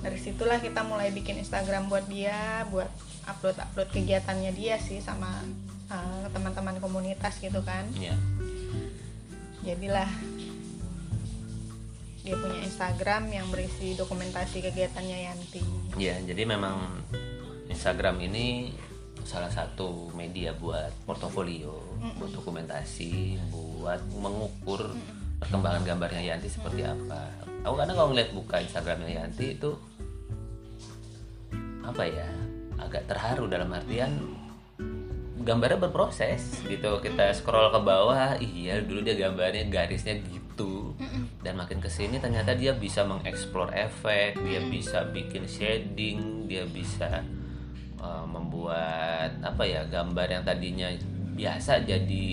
Dari 0.00 0.18
situlah 0.20 0.60
kita 0.60 0.84
mulai 0.84 1.12
bikin 1.12 1.40
Instagram 1.40 1.88
buat 1.88 2.04
dia 2.08 2.64
buat 2.68 2.88
upload 3.28 3.56
upload 3.56 3.88
kegiatannya 3.92 4.52
dia 4.52 4.76
sih 4.80 5.00
sama 5.00 5.28
uh, 5.88 6.24
teman-teman 6.32 6.76
komunitas 6.78 7.40
gitu 7.40 7.64
kan. 7.64 7.88
Iya. 7.96 8.16
jadilah 9.60 10.08
dia 12.24 12.32
punya 12.36 12.64
Instagram 12.64 13.28
yang 13.28 13.48
berisi 13.48 13.96
dokumentasi 13.96 14.60
kegiatannya 14.64 15.18
Yanti. 15.24 15.64
Iya, 15.96 16.20
jadi 16.24 16.48
memang 16.48 17.00
Instagram 17.70 18.18
ini 18.26 18.74
salah 19.22 19.48
satu 19.48 20.10
media 20.18 20.50
buat 20.56 20.90
portofolio, 21.06 21.78
buat 22.18 22.34
dokumentasi, 22.34 23.38
buat 23.54 24.02
mengukur 24.18 24.90
perkembangan 25.38 25.86
gambarnya 25.86 26.34
Yanti 26.34 26.50
seperti 26.50 26.84
apa. 26.84 27.30
Aku 27.64 27.78
kadang 27.78 27.96
kalau 27.96 28.08
ngeliat 28.12 28.34
buka 28.34 28.58
Instagramnya 28.60 29.22
Yanti 29.22 29.56
itu 29.56 29.70
apa 31.86 32.02
ya, 32.04 32.28
agak 32.76 33.08
terharu 33.08 33.46
dalam 33.46 33.70
artian 33.72 34.18
gambarnya 35.40 35.80
berproses 35.80 36.60
gitu. 36.68 37.00
Kita 37.00 37.32
scroll 37.32 37.72
ke 37.72 37.80
bawah 37.80 38.36
iya 38.42 38.82
dulu 38.84 39.00
dia 39.00 39.16
gambarnya 39.16 39.68
garisnya 39.70 40.20
gitu. 40.20 40.92
Dan 41.40 41.56
makin 41.56 41.80
ke 41.80 41.88
sini 41.88 42.20
ternyata 42.20 42.52
dia 42.52 42.76
bisa 42.76 43.06
mengeksplor 43.06 43.72
efek 43.72 44.36
dia 44.44 44.60
bisa 44.68 45.08
bikin 45.08 45.48
shading 45.48 46.44
dia 46.44 46.68
bisa 46.68 47.24
uh, 48.00 48.24
membuat 48.24 49.30
apa 49.40 49.62
ya 49.62 49.84
gambar 49.84 50.26
yang 50.26 50.42
tadinya 50.42 50.88
biasa 51.30 51.84
jadi 51.84 52.26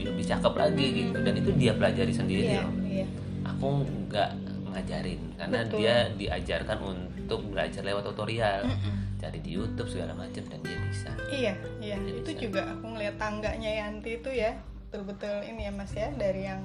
lebih 0.00 0.24
cakep 0.24 0.54
lagi 0.54 0.86
gitu 0.94 1.18
dan 1.18 1.34
itu 1.34 1.50
dia 1.52 1.72
pelajari 1.72 2.12
sendiri 2.12 2.56
loh 2.56 2.72
iya 2.86 3.06
aku 3.42 3.66
nggak 4.06 4.30
ngajarin 4.70 5.20
karena 5.34 5.58
Betul. 5.64 5.78
dia 5.80 5.94
diajarkan 6.14 6.78
untuk 6.80 7.40
belajar 7.48 7.82
lewat 7.82 8.04
tutorial 8.04 8.68
cari 9.16 9.40
di 9.40 9.50
YouTube 9.50 9.88
segala 9.88 10.12
macam 10.12 10.44
dan 10.44 10.60
dia 10.60 10.76
bisa 10.84 11.08
Iya, 11.26 11.52
iya. 11.80 11.96
Jadi 11.96 12.20
itu 12.20 12.30
bisa. 12.30 12.42
juga 12.44 12.60
aku 12.68 12.84
ngeliat 12.86 13.16
tangganya 13.16 13.70
Yanti 13.72 14.20
itu 14.20 14.28
ya, 14.30 14.52
betul-betul 14.86 15.42
ini 15.42 15.66
ya 15.66 15.72
Mas 15.72 15.90
ya, 15.90 16.12
dari 16.12 16.44
yang 16.44 16.60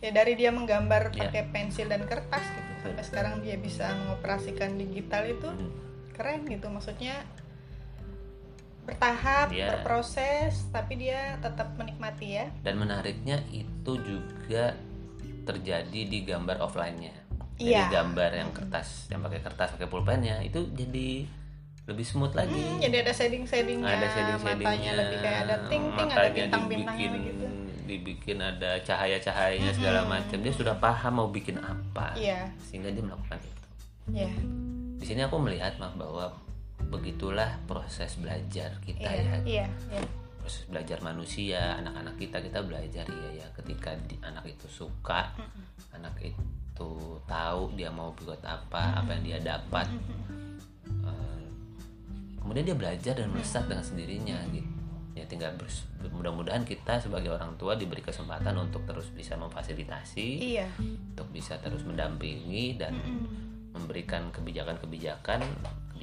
ya 0.00 0.10
dari 0.10 0.32
dia 0.34 0.48
menggambar 0.50 1.12
Iya. 1.12 1.28
pakai 1.28 1.42
pensil 1.52 1.86
dan 1.86 2.02
kertas 2.04 2.42
gitu 2.42 2.70
sampai 2.80 3.04
sekarang 3.04 3.34
dia 3.38 3.54
bisa 3.54 3.92
mengoperasikan 3.94 4.74
digital 4.74 5.28
itu 5.28 5.46
Hmm. 5.46 5.70
keren 6.10 6.48
gitu. 6.48 6.66
Maksudnya 6.66 7.20
bertahap, 8.88 9.52
Iya. 9.52 9.68
berproses, 9.70 10.64
tapi 10.68 10.96
dia 10.98 11.36
tetap 11.38 11.76
menikmati 11.76 12.28
ya. 12.34 12.48
dan 12.62 12.74
menariknya 12.76 13.44
itu 13.48 13.92
juga 13.98 14.72
terjadi 15.44 16.00
di 16.04 16.18
gambar 16.22 16.60
offline-nya 16.60 17.12
jadi 17.54 17.84
Iya. 17.84 17.86
gambar 17.90 18.30
yang 18.32 18.50
kertas 18.52 19.08
yang 19.08 19.20
pakai 19.20 19.40
kertas 19.40 19.74
pakai 19.74 19.88
pulpennya 19.88 20.38
itu 20.40 20.62
jadi 20.70 21.24
lebih 21.84 22.04
smooth 22.04 22.32
lagi 22.32 22.52
Hmm, 22.54 22.78
jadi 22.78 22.96
ada 23.00 23.12
shading-shadingnya, 23.12 23.88
ada 23.88 24.06
shading-shadingnya 24.06 24.68
matanya 24.68 24.92
lebih 24.94 25.18
kayak 25.18 25.40
ada 25.40 25.56
ting-ting, 25.66 26.08
ada 26.10 26.28
bintang-bintangnya 26.30 27.08
dibikin, 27.08 27.26
gitu. 27.26 27.46
dibikin 27.82 28.38
ada 28.38 28.70
cahaya-cahayanya 28.78 29.72
segala 29.72 30.00
macam 30.04 30.36
dia 30.36 30.52
sudah 30.52 30.76
paham 30.76 31.12
mau 31.14 31.28
bikin 31.28 31.56
apa 31.56 32.12
Iya, 32.14 32.52
sehingga 32.62 32.92
dia 32.92 33.00
melakukan 33.00 33.40
itu 33.40 33.62
iya, 34.12 34.30
di 34.94 35.04
sini 35.04 35.20
aku 35.22 35.36
melihat 35.38 35.72
maaf 35.76 35.96
bahwa 35.96 36.28
begitulah 36.88 37.60
proses 37.68 38.16
belajar 38.16 38.72
kita 38.80 39.04
iya, 39.04 39.22
ya. 39.22 39.36
iya, 39.44 39.66
iya. 39.92 40.02
proses 40.40 40.64
belajar 40.66 40.98
manusia 41.04 41.76
anak-anak 41.76 42.16
kita 42.16 42.40
kita 42.40 42.64
belajar 42.64 43.04
ya 43.04 43.44
ya 43.44 43.46
ketika 43.52 43.92
di- 44.08 44.16
anak 44.24 44.48
itu 44.48 44.64
suka 44.66 45.28
anak 45.92 46.16
itu 46.24 46.90
tahu 47.28 47.74
dia 47.76 47.92
mau 47.92 48.14
buat 48.14 48.40
apa 48.40 49.02
apa 49.02 49.10
yang 49.18 49.24
dia 49.26 49.38
dapat. 49.42 49.90
Eh, 50.88 51.44
kemudian 52.38 52.64
dia 52.64 52.76
belajar 52.78 53.12
dan 53.18 53.28
melesat 53.34 53.66
dengan 53.66 53.82
sendirinya 53.84 54.38
gitu. 54.54 54.70
Ya 55.18 55.26
tinggal 55.26 55.58
mudah-mudahan 56.14 56.62
kita 56.62 57.02
sebagai 57.02 57.34
orang 57.34 57.58
tua 57.58 57.74
diberi 57.74 57.98
kesempatan 57.98 58.54
untuk 58.54 58.86
terus 58.86 59.10
bisa 59.10 59.34
memfasilitasi 59.34 60.54
Iya. 60.54 60.70
untuk 60.78 61.26
bisa 61.34 61.58
terus 61.58 61.82
mendampingi 61.82 62.78
dan 62.78 62.94
memberikan 63.74 64.30
kebijakan-kebijakan 64.30 65.42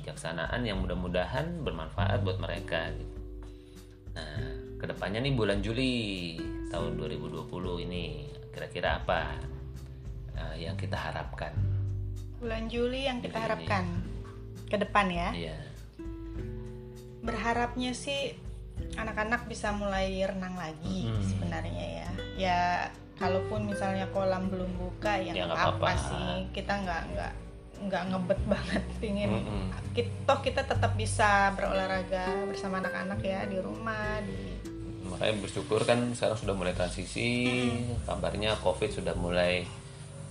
kebijaksanaan 0.05 0.61
yang 0.61 0.85
mudah-mudahan 0.85 1.65
bermanfaat 1.65 2.21
buat 2.21 2.37
mereka 2.37 2.93
gitu. 2.93 3.17
Nah, 4.13 4.37
ke 4.77 4.85
depannya 4.85 5.17
nih 5.19 5.33
bulan 5.33 5.65
Juli 5.65 6.37
tahun 6.69 6.93
2020 6.95 7.49
ini 7.81 8.29
kira-kira 8.53 9.01
apa 9.01 9.33
eh, 10.37 10.61
yang 10.61 10.77
kita 10.77 10.93
harapkan? 10.93 11.57
Bulan 12.37 12.69
Juli 12.69 13.09
yang 13.09 13.17
kita 13.17 13.33
Juli 13.33 13.33
ini. 13.33 13.45
harapkan 13.49 13.85
ke 14.69 14.77
depan 14.77 15.05
ya. 15.09 15.29
Iya, 15.33 15.57
berharapnya 17.25 17.91
sih 17.91 18.37
anak-anak 18.93 19.49
bisa 19.49 19.73
mulai 19.73 20.21
renang 20.21 20.53
lagi 20.53 21.09
Hmm. 21.09 21.25
sebenarnya 21.25 21.85
ya 21.97 22.09
ya 22.37 22.59
kalaupun 23.17 23.65
misalnya 23.65 24.05
kolam 24.13 24.53
belum 24.53 24.69
buka 24.77 25.17
ya 25.17 25.33
Ya, 25.33 25.49
apa, 25.49 25.73
apa-apa. 25.73 25.91
sih 25.97 26.29
kita 26.53 26.77
nggak 26.77 27.01
nggak 27.09 27.33
nggak 27.83 28.03
ngebet 28.11 28.41
banget 28.47 28.83
pingin 29.03 29.29
Mm-mm. 29.29 29.67
kita, 29.91 30.11
toh 30.23 30.39
kita 30.39 30.61
tetap 30.63 30.95
bisa 30.95 31.51
berolahraga 31.53 32.47
bersama 32.47 32.79
anak-anak 32.79 33.19
ya 33.21 33.43
di 33.45 33.57
rumah 33.59 34.21
di 34.23 34.55
makanya 35.05 35.37
bersyukur 35.37 35.85
kan 35.85 36.01
sekarang 36.17 36.37
sudah 36.37 36.55
mulai 36.57 36.73
transisi 36.73 37.29
kabarnya 38.09 38.57
covid 38.59 38.89
sudah 38.89 39.13
mulai 39.13 39.63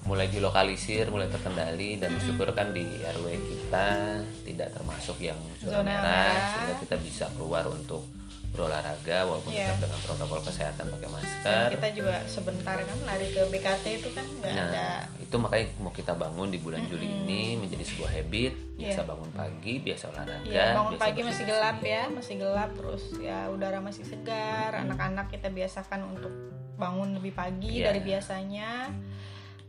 mulai 0.04 0.28
dilokalisir 0.28 1.08
mulai 1.08 1.32
terkendali 1.32 1.96
dan 1.96 2.12
bersyukur 2.12 2.52
kan 2.52 2.76
di 2.76 2.84
RW 2.84 3.26
kita 3.40 4.20
tidak 4.44 4.68
termasuk 4.76 5.16
yang 5.24 5.38
zona, 5.64 5.80
merah. 5.80 6.36
sehingga 6.52 6.74
kita 6.84 6.96
bisa 7.00 7.24
keluar 7.32 7.64
untuk 7.72 8.04
berolahraga 8.54 9.26
walaupun 9.26 9.50
Iya. 9.50 9.74
tetap 9.74 9.90
dengan 9.90 10.00
protokol 10.00 10.40
kesehatan 10.40 10.84
pakai 10.88 11.02
dan 11.02 11.12
masker 11.12 11.66
kita 11.74 11.88
juga 11.92 12.14
sebentar 12.24 12.76
kan 12.78 12.98
lari 13.02 13.26
ke 13.28 13.42
BKT 13.44 13.84
itu 13.98 14.08
kan 14.10 14.26
nggak 14.32 14.52
nah 14.54 14.66
ada 14.70 14.88
itu 15.18 15.34
makanya 15.34 15.66
mau 15.76 15.90
kita 15.90 16.12
bangun 16.14 16.48
di 16.48 16.58
bulan 16.58 16.86
Juli 16.86 17.02
ini 17.04 17.58
menjadi 17.58 17.82
sebuah 17.84 18.10
habit 18.14 18.52
biasa 18.74 18.94
Iya. 18.96 19.02
bangun 19.04 19.30
pagi 19.32 19.74
biasa 19.80 20.04
olahraga 20.08 20.36
Iya, 20.46 20.64
bangun 20.72 20.92
biasa 20.92 21.02
pagi 21.02 21.20
masih 21.20 21.44
gelap 21.44 21.78
ya, 21.80 22.02
masih 22.08 22.34
gelap 22.38 22.70
terus 22.72 23.04
ya 23.18 23.38
udara 23.48 23.78
masih 23.78 24.04
segar. 24.04 24.70
Anak-anak 24.76 25.26
kita 25.28 25.48
biasakan 25.48 26.00
untuk 26.08 26.32
bangun 26.74 27.10
lebih 27.12 27.34
pagi 27.34 27.82
Iya. 27.82 27.90
dari 27.90 28.00
biasanya. 28.00 28.70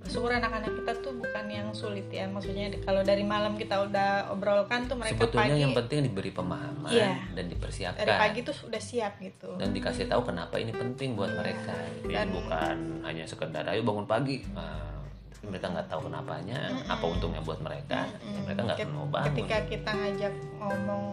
Bersyukur 0.06 0.30
anak-anak 0.32 0.70
kita 0.72 0.92
tuh 1.02 1.14
bukan 1.14 1.46
yang 1.48 1.68
sulit 1.72 2.06
ya, 2.08 2.24
maksudnya 2.26 2.70
kalau 2.80 3.02
dari 3.02 3.26
malam 3.26 3.58
kita 3.58 3.82
udah 3.82 4.30
obrolkan 4.30 4.86
tuh 4.86 4.96
mereka 4.96 5.18
sebetulnya 5.18 5.50
pagi 5.50 5.60
yang 5.60 5.74
penting 5.74 6.00
diberi 6.04 6.30
pemahaman 6.30 6.88
Iya. 6.88 7.12
dan 7.34 7.46
dipersiapkan 7.48 8.00
dari 8.00 8.14
pagi 8.16 8.40
tuh 8.42 8.54
sudah 8.56 8.78
siap 8.80 9.18
gitu. 9.20 9.50
dan 9.56 9.70
dikasih 9.72 10.06
tahu 10.06 10.22
kenapa 10.24 10.56
ini 10.56 10.70
penting 10.72 11.14
buat 11.14 11.28
Iya. 11.28 11.38
mereka 11.38 11.74
jadi 12.00 12.14
Dan- 12.22 12.32
bukan 12.32 12.78
hanya 13.02 13.26
sekedar 13.26 13.66
ayo 13.66 13.82
bangun 13.82 14.06
pagi 14.06 14.46
nah, 14.52 14.94
tapi 15.28 15.46
mereka 15.48 15.68
nggak 15.68 15.88
tahu 15.90 16.02
kenapanya 16.06 16.58
apa 16.86 17.04
untungnya 17.04 17.42
buat 17.42 17.60
mereka 17.60 18.06
Ya, 18.06 18.40
mereka 18.46 18.62
nggak 18.64 18.78
Ket- 18.80 18.94
mau 18.94 19.08
bangun 19.08 19.28
Ketika 19.34 19.58
kita 19.66 19.90
ngajak 19.92 20.34
ngomong 20.56 21.06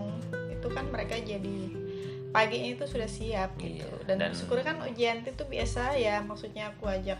itu 0.53 0.67
kan 0.69 0.85
mereka 0.87 1.15
jadi 1.17 1.57
paginya 2.29 2.69
itu 2.71 2.85
sudah 2.87 3.05
siap 3.07 3.51
gitu. 3.57 3.83
Iya, 3.83 4.05
Dan, 4.05 4.17
dan- 4.19 4.33
syukur 4.33 4.61
kan 4.61 4.77
ujian 4.81 5.21
itu 5.21 5.43
biasa 5.43 5.93
ya, 5.95 6.21
maksudnya 6.21 6.71
aku 6.71 6.87
ajak 6.87 7.17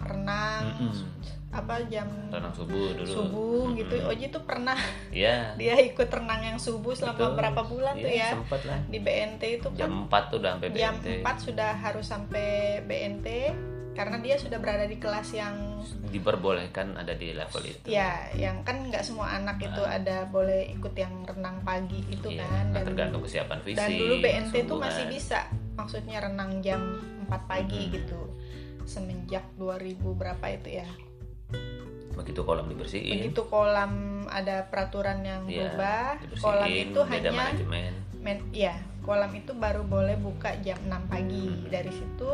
renang 0.00 0.62
Mm-mm. 0.74 1.04
apa 1.50 1.82
jam 1.86 2.06
renang 2.30 2.52
subuh 2.52 2.94
dulu. 2.94 3.10
subuh 3.10 3.64
gitu. 3.74 3.94
Oji 4.04 4.26
tuh 4.28 4.42
pernah 4.42 4.78
ya 5.10 5.50
dia 5.60 5.74
ikut 5.76 6.06
renang 6.06 6.40
yang 6.44 6.58
subuh 6.58 6.92
selama 6.92 7.18
betul. 7.20 7.36
berapa 7.36 7.60
bulan 7.64 7.94
tuh 7.96 8.06
Iya, 8.08 8.28
ya. 8.32 8.58
lah. 8.64 8.80
Di 8.86 8.98
BNT 8.98 9.42
itu 9.56 9.68
kan? 9.68 9.78
Jam 9.80 9.92
4 10.06 10.30
tuh 10.30 10.38
udah 10.38 10.50
sampai 10.54 10.68
jam 10.72 10.94
BNT 10.96 11.06
4 11.20 11.36
sudah 11.42 11.70
harus 11.76 12.06
sampai 12.06 12.46
BNT 12.82 13.26
karena 13.90 14.16
dia 14.18 14.36
sudah 14.36 14.56
berada 14.56 14.86
di 14.86 14.96
kelas 14.96 15.28
yang 15.32 15.82
diperbolehkan 16.06 16.94
ada 16.94 17.10
di 17.12 17.32
level 17.32 17.62
itu. 17.64 17.84
Ya 17.84 18.30
yang 18.32 18.62
kan 18.62 18.86
nggak 18.86 19.02
semua 19.02 19.32
anak 19.32 19.58
itu 19.58 19.82
ada 19.82 20.24
boleh 20.26 20.70
ikut 20.70 20.94
yang 20.94 21.24
renang 21.24 21.58
pagi 21.60 21.98
itu 22.04 22.28
Iya, 22.28 22.40
kan. 22.40 22.64
nah, 22.68 22.74
dan 22.76 22.84
tergantung 22.86 23.22
kesiapan 23.22 23.58
fisik 23.60 23.76
dan 23.76 23.90
dulu 23.92 24.14
BNT 24.16 24.54
tuh 24.54 24.78
kesungguhan. 24.78 24.82
masih 24.86 25.04
bisa. 25.08 25.40
Maksudnya 25.74 26.16
renang 26.20 26.60
jam 26.60 26.80
4 27.24 27.34
pagi 27.46 27.90
gitu 27.90 28.20
semenjak 28.90 29.46
2000 29.54 29.94
berapa 30.10 30.44
itu 30.50 30.82
ya? 30.82 30.88
Begitu 32.10 32.42
kolam 32.42 32.66
dibersihin. 32.66 33.22
Begitu 33.22 33.46
kolam 33.46 33.92
ada 34.26 34.66
peraturan 34.66 35.22
yang 35.22 35.46
ya, 35.46 35.70
berubah 35.70 36.18
kolam 36.36 36.66
itu 36.66 37.00
hanya 37.06 37.30
manajemen. 37.30 37.92
men 38.20 38.38
ya 38.50 38.74
kolam 39.00 39.30
itu 39.32 39.54
baru 39.54 39.80
boleh 39.80 40.18
buka 40.18 40.52
jam 40.60 40.76
6 40.82 40.90
pagi. 41.06 41.46
Hmm. 41.46 41.70
dari 41.70 41.88
situ 41.88 42.32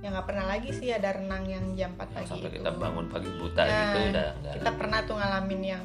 ya 0.00 0.08
nggak 0.08 0.26
pernah 0.26 0.46
lagi 0.46 0.70
sih 0.70 0.88
ada 0.88 1.12
renang 1.12 1.44
yang 1.44 1.64
jam 1.74 1.92
4 1.92 2.08
pagi 2.08 2.28
sampai 2.30 2.48
itu. 2.48 2.56
kita 2.56 2.70
bangun 2.72 3.04
pagi 3.08 3.28
buta 3.34 3.62
Nah, 3.62 3.74
gitu 3.74 3.98
udah 4.08 4.28
enggak 4.32 4.54
kita 4.56 4.70
pernah 4.72 4.98
tuh 5.02 5.16
ngalamin 5.16 5.62
yang 5.66 5.84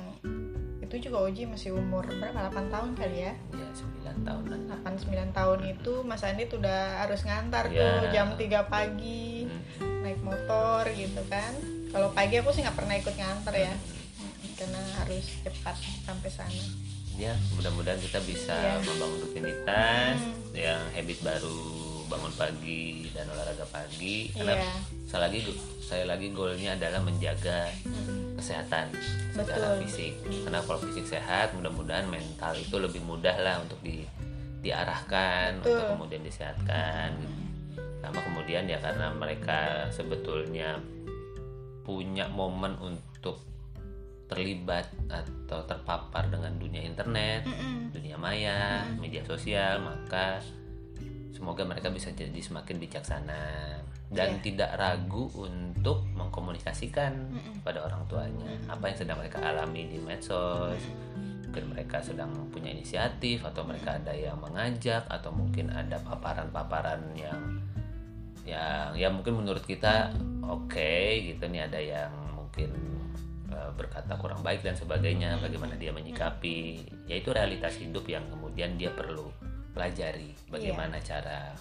itu 0.77 0.95
juga 1.01 1.17
Oji 1.25 1.49
masih 1.49 1.73
umur 1.73 2.05
berapa? 2.05 2.45
8 2.45 2.69
tahun 2.69 2.93
kali 2.93 3.17
ya? 3.25 3.33
Ya 3.51 3.67
9 4.05 4.21
tahunan. 4.21 4.59
8 4.69 5.01
9 5.01 5.33
tahun 5.33 5.59
itu 5.67 5.93
Mas 6.05 6.21
Andi 6.21 6.45
tuh 6.45 6.61
udah 6.61 7.01
harus 7.01 7.25
ngantar 7.25 7.67
Ya. 7.67 7.81
tuh 7.97 8.13
jam 8.13 8.27
3 8.37 8.69
pagi. 8.69 9.44
Naik 10.05 10.21
motor 10.21 10.85
gitu 10.87 11.21
kan 11.25 11.49
kalau 11.89 12.13
pagi 12.13 12.37
aku 12.37 12.53
sih 12.53 12.61
nggak 12.61 12.77
pernah 12.77 12.93
ikut 12.93 13.15
nganter 13.17 13.53
ya 13.57 13.73
karena 14.55 14.79
harus 15.01 15.25
cepat 15.41 15.75
sampai 16.05 16.29
sana 16.29 16.63
ya 17.15 17.33
mudah-mudahan 17.55 17.97
kita 17.97 18.19
bisa 18.21 18.53
Iya. 18.53 18.85
membangun 18.85 19.19
rutinitas 19.19 20.19
Hmm. 20.19 20.53
yang 20.53 20.81
habit 20.91 21.19
baru 21.19 21.57
bangun 22.05 22.33
pagi 22.37 23.09
dan 23.11 23.25
olahraga 23.27 23.65
pagi 23.65 24.29
karena 24.29 24.61
Iya. 24.61 24.71
saya 25.05 25.21
lagi 25.25 25.39
saya 25.81 26.03
lagi 26.05 26.27
goalnya 26.29 26.75
adalah 26.75 27.01
menjaga 27.01 27.71
Mm. 27.81 28.37
kesehatan 28.37 28.93
secara 29.31 29.73
Betul. 29.73 29.79
fisik 29.83 30.13
karena 30.43 30.59
kalau 30.61 30.79
fisik 30.81 31.05
sehat 31.07 31.55
mudah-mudahan 31.55 32.05
mental 32.05 32.53
itu 32.53 32.75
lebih 32.77 33.01
mudah 33.01 33.35
lah 33.37 33.57
untuk 33.57 33.79
di 33.81 34.05
diarahkan 34.61 35.61
Betul. 35.61 35.71
untuk 35.71 35.85
kemudian 35.97 36.21
disehatkan 36.21 37.09
gitu. 37.15 37.44
Sama 38.05 38.21
kemudian 38.21 38.69
ya 38.69 38.77
karena 38.77 39.09
mereka 39.13 39.89
sebetulnya 39.89 40.77
punya 41.85 42.25
momen 42.29 42.77
untuk 42.81 43.41
terlibat 44.25 44.89
atau 45.05 45.61
terpapar 45.69 46.33
dengan 46.33 46.57
dunia 46.57 46.81
internet 46.81 47.45
Mm-mm. 47.45 47.93
dunia 47.93 48.17
maya, 48.17 48.81
media 48.97 49.21
sosial, 49.21 49.85
maka 49.85 50.41
semoga 51.29 51.61
mereka 51.61 51.93
bisa 51.93 52.09
jadi 52.09 52.33
semakin 52.41 52.81
bijaksana 52.81 53.43
dan 54.09 54.37
Iya. 54.37 54.41
tidak 54.41 54.71
ragu 54.77 55.29
untuk 55.37 56.05
mengkomunikasikan 56.17 57.13
Mm-mm. 57.13 57.55
pada 57.61 57.85
orang 57.85 58.01
tuanya 58.09 58.49
apa 58.65 58.89
yang 58.89 58.97
sedang 58.97 59.17
mereka 59.21 59.41
alami 59.45 59.89
di 59.89 60.01
medsos. 60.01 60.81
Mungkin 61.45 61.71
mereka 61.71 62.01
sedang 62.03 62.33
punya 62.51 62.73
inisiatif 62.73 63.45
atau 63.45 63.63
mereka 63.63 63.95
ada 63.95 64.11
yang 64.11 64.41
mengajak 64.41 65.05
atau 65.07 65.31
mungkin 65.31 65.71
ada 65.71 66.01
paparan-paparan 66.01 67.13
yang 67.15 67.61
yang 68.45 68.93
ya 68.93 69.09
mungkin 69.09 69.41
menurut 69.41 69.65
kita 69.65 70.13
oke 70.45 70.93
gitu 71.19 71.41
nih 71.49 71.65
ada 71.65 71.81
yang 71.81 72.13
mungkin 72.31 72.69
eh, 73.49 73.71
berkata 73.73 74.13
kurang 74.15 74.39
baik 74.39 74.61
dan 74.61 74.77
sebagainya 74.77 75.41
bagaimana 75.41 75.73
dia 75.75 75.89
menyikapi 75.89 76.85
yaitu 77.05 77.33
realitas 77.33 77.75
hidup 77.75 78.05
yang 78.05 78.21
kemudian 78.29 78.77
dia 78.77 78.93
perlu 78.93 79.33
pelajari 79.73 80.31
bagaimana 80.47 81.01
cara 81.01 81.51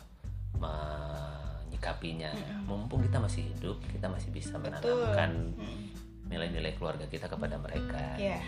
menyikapinya. 0.55 2.31
Mumpung 2.65 3.03
kita 3.03 3.19
masih 3.19 3.43
hidup 3.51 3.77
kita 3.91 4.07
masih 4.07 4.31
bisa 4.31 4.55
menanamkan 4.57 5.53
Mm. 5.55 5.83
nilai-nilai 6.31 6.73
keluarga 6.77 7.05
kita 7.07 7.27
kepada 7.29 7.57
mereka. 7.59 8.17
Ya 8.17 8.41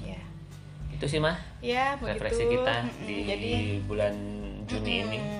ya 0.00 0.20
itu 0.90 1.04
sih 1.06 1.20
mah 1.20 1.36
ya 1.60 1.96
begitu. 1.96 2.16
refleksi 2.16 2.44
kita 2.44 2.74
di 3.04 3.16
jadi 3.24 3.52
bulan 3.84 4.14
Juni 4.64 4.94
ini. 5.02 5.18
mm, 5.18 5.39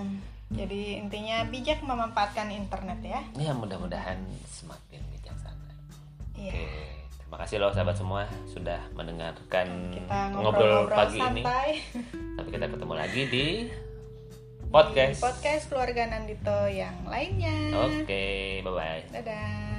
jadi 0.51 0.99
intinya 0.99 1.47
bijak 1.47 1.79
memanfaatkan 1.81 2.51
internet 2.51 2.99
ya 3.01 3.21
ya 3.35 3.53
mudah-mudahan 3.53 4.19
semakin 4.45 4.99
bijaksana 5.11 5.71
Iya. 6.35 6.51
Oke, 6.51 6.67
terima 7.17 7.37
kasih 7.39 7.57
loh 7.59 7.71
sahabat 7.71 7.95
semua 7.95 8.23
sudah 8.47 8.81
mendengarkan 8.93 9.93
kita 9.93 10.33
ngobrol, 10.33 10.43
ngobrol-ngobrol 10.89 10.99
pagi 10.99 11.19
ini. 11.19 11.43
santai 11.43 11.71
Sampai 12.35 12.51
kita 12.51 12.67
ketemu 12.67 12.95
lagi 12.97 13.23
di 13.23 13.29
di 13.29 13.47
podcast. 14.67 15.19
podcast 15.21 15.65
keluarga 15.69 16.03
Nandito 16.09 16.59
yang 16.67 16.97
lainnya 17.05 17.57
Oke, 17.77 18.25
bye 18.61 18.73
bye. 18.73 19.03
dadah 19.13 19.70